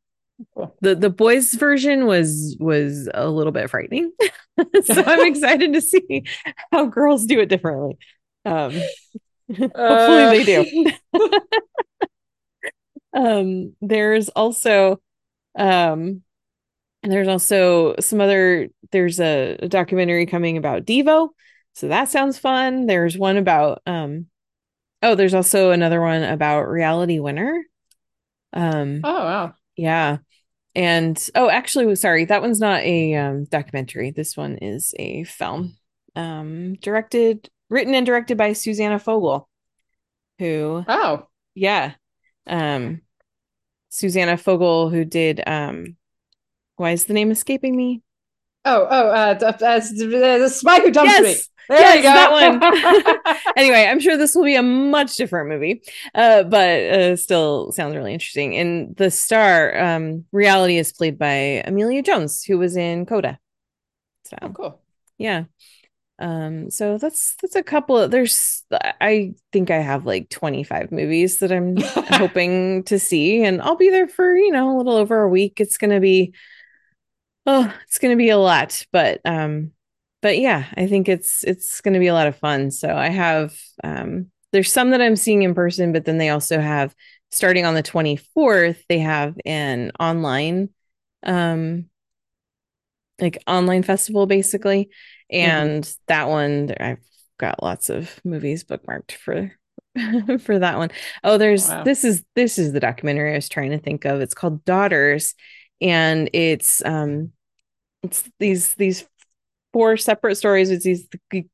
[0.80, 4.12] the the boys version was was a little bit frightening,
[4.84, 6.24] so I'm excited to see
[6.72, 7.96] how girls do it differently.
[8.44, 8.72] Um,
[9.48, 10.92] hopefully Uh, they do.
[13.12, 15.00] um, there's also
[15.56, 16.22] um,
[17.02, 18.68] and there's also some other.
[18.94, 21.30] There's a, a documentary coming about Devo,
[21.72, 22.86] so that sounds fun.
[22.86, 24.26] There's one about um,
[25.02, 27.64] oh, there's also another one about Reality Winner.
[28.52, 29.54] Um, Oh wow.
[29.76, 30.18] yeah.
[30.76, 34.12] And oh, actually, sorry, that one's not a um, documentary.
[34.12, 35.76] This one is a film,
[36.14, 39.48] um, directed, written, and directed by Susanna Fogel,
[40.38, 41.26] who, Oh.
[41.56, 41.94] yeah,
[42.46, 43.02] um,
[43.88, 45.96] Susanna Fogel, who did, um,
[46.76, 48.03] why is the name escaping me?
[48.64, 51.36] Oh, oh, uh, d- uh, the spy who dumped me.
[51.68, 52.12] There yes, you go.
[52.12, 53.44] that one.
[53.56, 55.82] anyway, I'm sure this will be a much different movie,
[56.14, 58.56] uh, but uh, still sounds really interesting.
[58.56, 63.38] And the star, um, reality is played by Emilia Jones, who was in Coda.
[64.24, 64.80] So oh, cool.
[65.16, 65.44] yeah,
[66.18, 68.62] um, so that's that's a couple of there's
[69.00, 71.76] I think I have like 25 movies that I'm
[72.08, 75.60] hoping to see, and I'll be there for you know a little over a week.
[75.60, 76.34] It's gonna be
[77.46, 79.72] oh, it's gonna be a lot, but um,
[80.22, 82.70] but yeah, I think it's it's gonna be a lot of fun.
[82.70, 86.60] So I have um, there's some that I'm seeing in person, but then they also
[86.60, 86.94] have
[87.30, 90.70] starting on the 24th, they have an online
[91.24, 91.86] um
[93.20, 94.90] like online festival basically
[95.30, 96.98] and that one I've
[97.38, 99.52] got lots of movies bookmarked for
[100.40, 100.90] for that one.
[101.22, 101.84] Oh, there's Wow.
[101.84, 104.20] this is this is the documentary I was trying to think of.
[104.20, 105.34] It's called Daughters
[105.80, 107.32] and it's um
[108.02, 109.06] it's these these
[109.72, 111.08] four separate stories it's these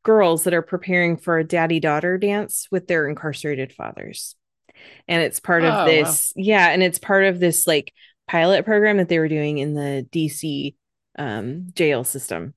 [0.05, 4.37] girls that are preparing for a daddy daughter dance with their incarcerated fathers.
[5.09, 5.85] And it's part Oh, of wow.
[5.85, 7.93] this yeah, and it's part of this like
[8.29, 10.77] pilot program that they were doing in the DC
[11.19, 12.55] um jail system.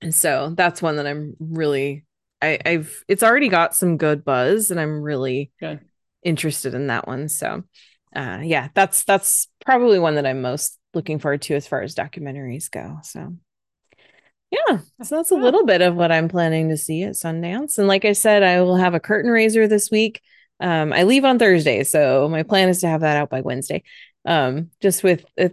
[0.00, 2.04] And so that's one that I'm really
[2.42, 5.84] I, I've it's already got some good buzz and I'm really Good.
[6.24, 7.28] interested in that one.
[7.28, 7.64] So
[8.14, 11.94] uh yeah, that's that's probably one that I'm most looking forward to as far as
[11.94, 12.98] documentaries go.
[13.02, 13.36] So
[14.50, 17.78] yeah, so that's a little bit of what I'm planning to see at Sundance.
[17.78, 20.20] And like I said, I will have a curtain raiser this week.
[20.60, 23.82] Um, I leave on Thursday, so my plan is to have that out by Wednesday.
[24.24, 25.48] Um, just with uh,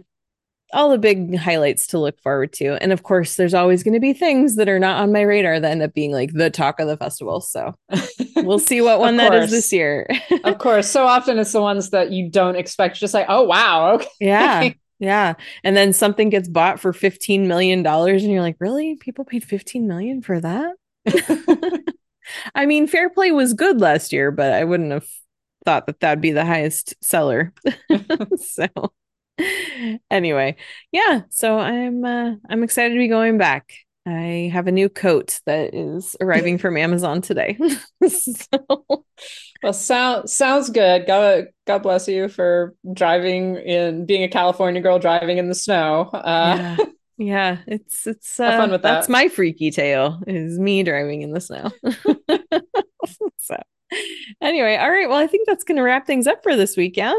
[0.72, 2.82] all the big highlights to look forward to.
[2.82, 5.60] And of course, there's always going to be things that are not on my radar
[5.60, 7.40] that end up being like the talk of the festival.
[7.40, 7.74] So
[8.36, 10.08] we'll see what one that is this year.
[10.44, 10.88] of course.
[10.88, 12.98] So often it's the ones that you don't expect.
[12.98, 14.08] Just like, oh wow, okay.
[14.20, 14.70] yeah.
[14.98, 15.34] Yeah.
[15.64, 18.94] And then something gets bought for $15 million and you're like, really?
[18.94, 20.76] People paid 15 million for that?
[22.54, 25.08] I mean, Fair Play was good last year, but I wouldn't have
[25.64, 27.52] thought that that'd be the highest seller.
[28.38, 28.68] so
[30.10, 30.56] anyway,
[30.90, 33.72] yeah, so I'm uh, I'm excited to be going back.
[34.04, 37.56] I have a new coat that is arriving from Amazon today.
[38.08, 39.04] so,
[39.62, 41.06] Well, sound sounds good.
[41.06, 46.10] God, God bless you for driving in, being a California girl driving in the snow.
[46.12, 46.76] Uh, yeah.
[47.18, 48.94] Yeah, it's it's uh, fun with that.
[48.94, 51.70] that's my freaky tale is me driving in the snow.
[53.38, 53.56] so
[54.40, 55.08] anyway, all right.
[55.08, 57.14] Well, I think that's gonna wrap things up for this week, yeah.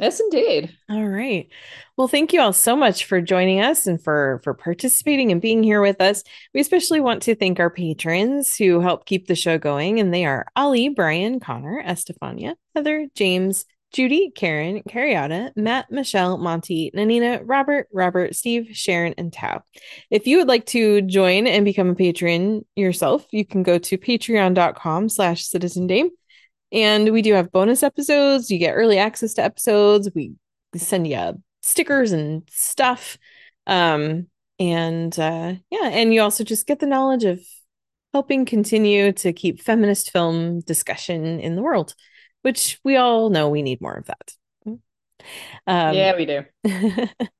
[0.00, 0.76] Yes, indeed.
[0.88, 1.48] All right.
[1.96, 5.62] Well, thank you all so much for joining us and for for participating and being
[5.62, 6.22] here with us.
[6.54, 10.24] We especially want to thank our patrons who help keep the show going, and they
[10.24, 17.88] are Ali, Brian, Connor, Estefania, Heather, James, Judy, Karen, Carriata, Matt, Michelle, Monty, Nanina, Robert,
[17.92, 19.62] Robert, Steve, Sharon, and Tao.
[20.10, 23.98] If you would like to join and become a patron yourself, you can go to
[23.98, 26.10] patreon.com slash citizen dame.
[26.72, 28.50] And we do have bonus episodes.
[28.50, 30.10] You get early access to episodes.
[30.14, 30.34] We
[30.76, 33.18] send you stickers and stuff.
[33.66, 37.40] Um, and uh, yeah, and you also just get the knowledge of
[38.12, 41.94] helping continue to keep feminist film discussion in the world,
[42.42, 44.32] which we all know we need more of that.
[45.66, 46.44] Um, yeah, we do.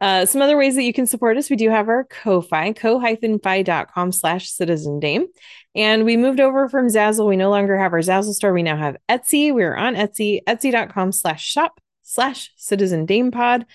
[0.00, 1.50] uh, some other ways that you can support us.
[1.50, 5.26] We do have our Ko-Fi, ko-fi.com slash citizen dame.
[5.74, 7.28] And we moved over from Zazzle.
[7.28, 8.52] We no longer have our Zazzle store.
[8.52, 9.54] We now have Etsy.
[9.54, 13.66] We're on Etsy, etsy.com slash shop slash citizen dame pod.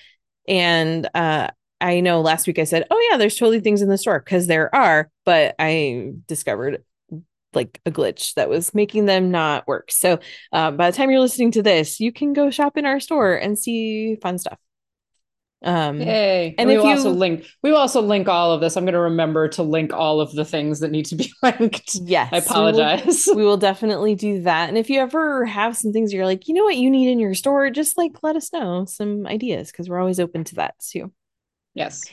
[0.48, 3.98] And uh, I know last week I said, oh, yeah, there's totally things in the
[3.98, 6.84] store because there are, but I discovered
[7.54, 9.90] like a glitch that was making them not work.
[9.92, 10.20] So
[10.52, 13.36] uh, by the time you're listening to this, you can go shop in our store
[13.36, 14.60] and see fun stuff.
[15.66, 16.50] Um, Yay!
[16.50, 17.46] And, and we if will you- also link.
[17.64, 18.78] We will also link all of this.
[18.78, 21.96] I'm going to remember to link all of the things that need to be linked.
[21.96, 23.28] yes, I we will- apologize.
[23.36, 24.70] we will definitely do that.
[24.70, 27.20] And if you ever have some things you're like, you know what you need in
[27.20, 30.76] your store, just like let us know some ideas because we're always open to that
[30.80, 31.12] too.
[31.74, 32.04] yes.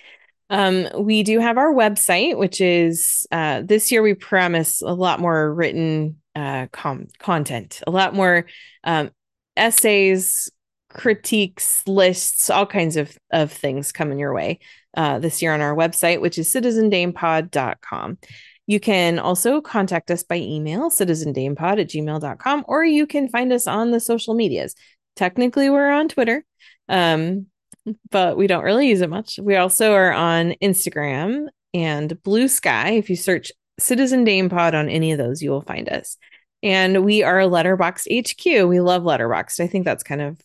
[0.51, 5.19] Um, we do have our website, which is uh, this year we promise a lot
[5.19, 8.45] more written uh, com- content, a lot more
[8.85, 9.11] um,
[9.57, 10.51] essays,
[10.93, 14.61] critiques, lists, all kinds of, of things coming your way
[14.97, 18.19] uh, this year on our website, which is citizendamepod.com.
[18.67, 23.67] You can also contact us by email, citizendamepod at gmail.com, or you can find us
[23.67, 24.75] on the social medias.
[25.17, 26.45] Technically, we're on Twitter.
[26.89, 27.47] Um,
[28.11, 29.39] but we don't really use it much.
[29.43, 32.93] We also are on Instagram and Blue Sky.
[32.93, 36.17] If you search Citizen Dame Pod on any of those, you will find us.
[36.63, 38.69] And we are Letterboxd HQ.
[38.69, 39.61] We love Letterboxd.
[39.61, 40.41] I think that's kind of,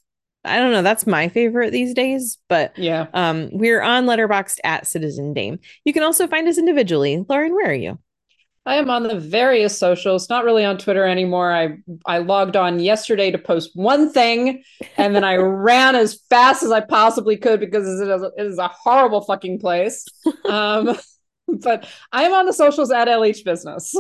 [0.48, 2.38] I don't know, that's my favorite these days.
[2.50, 3.08] But Yeah.
[3.14, 5.60] um, we're on Letterboxd at Citizen Dame.
[5.86, 7.24] You can also find us individually.
[7.28, 8.00] Lauren, where are you?
[8.66, 11.54] I am on the various socials, not really on Twitter anymore.
[11.54, 14.62] I I logged on yesterday to post one thing,
[14.98, 18.58] and then I ran as fast as I possibly could because it is, it is
[18.58, 20.04] a horrible fucking place.
[20.50, 20.98] Um,
[21.48, 23.96] but I am on the socials at LH Business.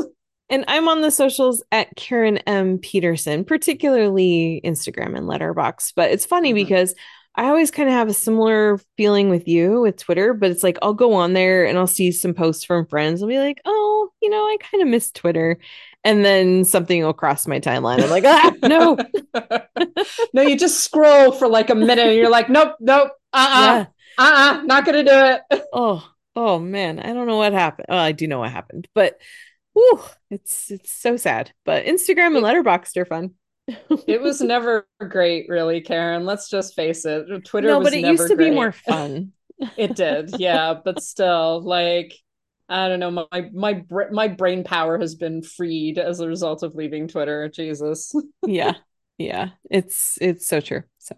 [0.49, 2.77] And I'm on the socials at Karen M.
[2.79, 5.93] Peterson, particularly Instagram and Letterboxd.
[5.95, 6.55] But it's funny Mhm.
[6.55, 6.95] because
[7.35, 10.77] I always kind of have a similar feeling with you with Twitter, but it's like
[10.81, 13.21] I'll go on there and I'll see some posts from friends.
[13.21, 15.59] I'll be like, oh, you know, I kind of miss Twitter.
[16.03, 18.01] And then something will cross my timeline.
[18.01, 18.97] I'm like, ah, no.
[20.33, 23.75] no, you just scroll for like a minute, and you're like, nope, nope, uh, uh-uh,
[23.75, 23.85] Yeah.
[24.17, 25.11] uh, uh, not gonna do
[25.51, 25.61] it.
[25.73, 26.99] Oh, oh man.
[26.99, 27.87] I don't know what happened.
[27.89, 29.19] Oh, I do know what happened, but
[29.77, 31.51] whew, it's it's so sad.
[31.65, 33.31] But Instagram and Letterboxd are fun.
[34.07, 36.25] It was never great, really, Karen.
[36.25, 37.25] Let's just face it.
[37.43, 39.33] Twitter no, but it used to be more fun.
[39.75, 42.13] It did, yeah, but still, like,
[42.69, 43.27] I don't know.
[43.31, 47.49] My my my brain power has been freed as a result of leaving Twitter.
[47.49, 48.13] Jesus.
[48.45, 48.75] yeah
[49.17, 51.15] yeah it's it's so true so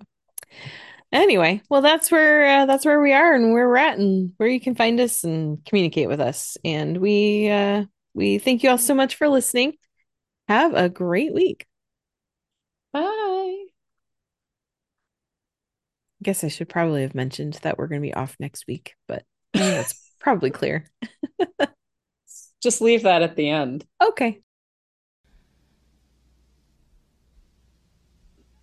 [1.12, 4.50] anyway well that's where uh, that's where we are and where we're at and where
[4.50, 7.84] you can find us and communicate with us and we uh
[8.14, 9.74] we thank you all so much for listening
[10.48, 11.66] have a great week
[12.92, 13.02] Bye.
[13.02, 13.68] i
[16.24, 19.24] guess i should probably have mentioned that we're going to be off next week but
[19.54, 20.86] I think that's probably clear
[22.62, 23.86] Just leave that at the end.
[24.06, 24.42] okay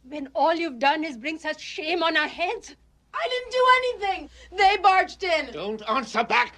[0.09, 2.77] When all you've done is bring such shame on our heads?
[3.13, 4.31] I didn't do anything.
[4.57, 5.53] They barged in.
[5.53, 6.55] Don't answer back.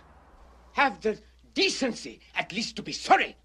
[0.73, 1.19] Have the
[1.55, 3.37] decency at least to be sorry.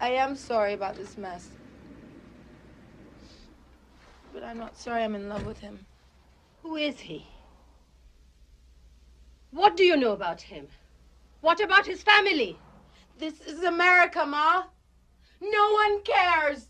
[0.00, 1.48] I am sorry about this mess.
[4.34, 5.86] But I'm not sorry I'm in love with him.
[6.62, 7.26] Who is he?
[9.52, 10.66] What do you know about him?
[11.40, 12.56] What about his family?
[13.18, 14.64] This is America, Ma.
[15.40, 16.68] No one cares.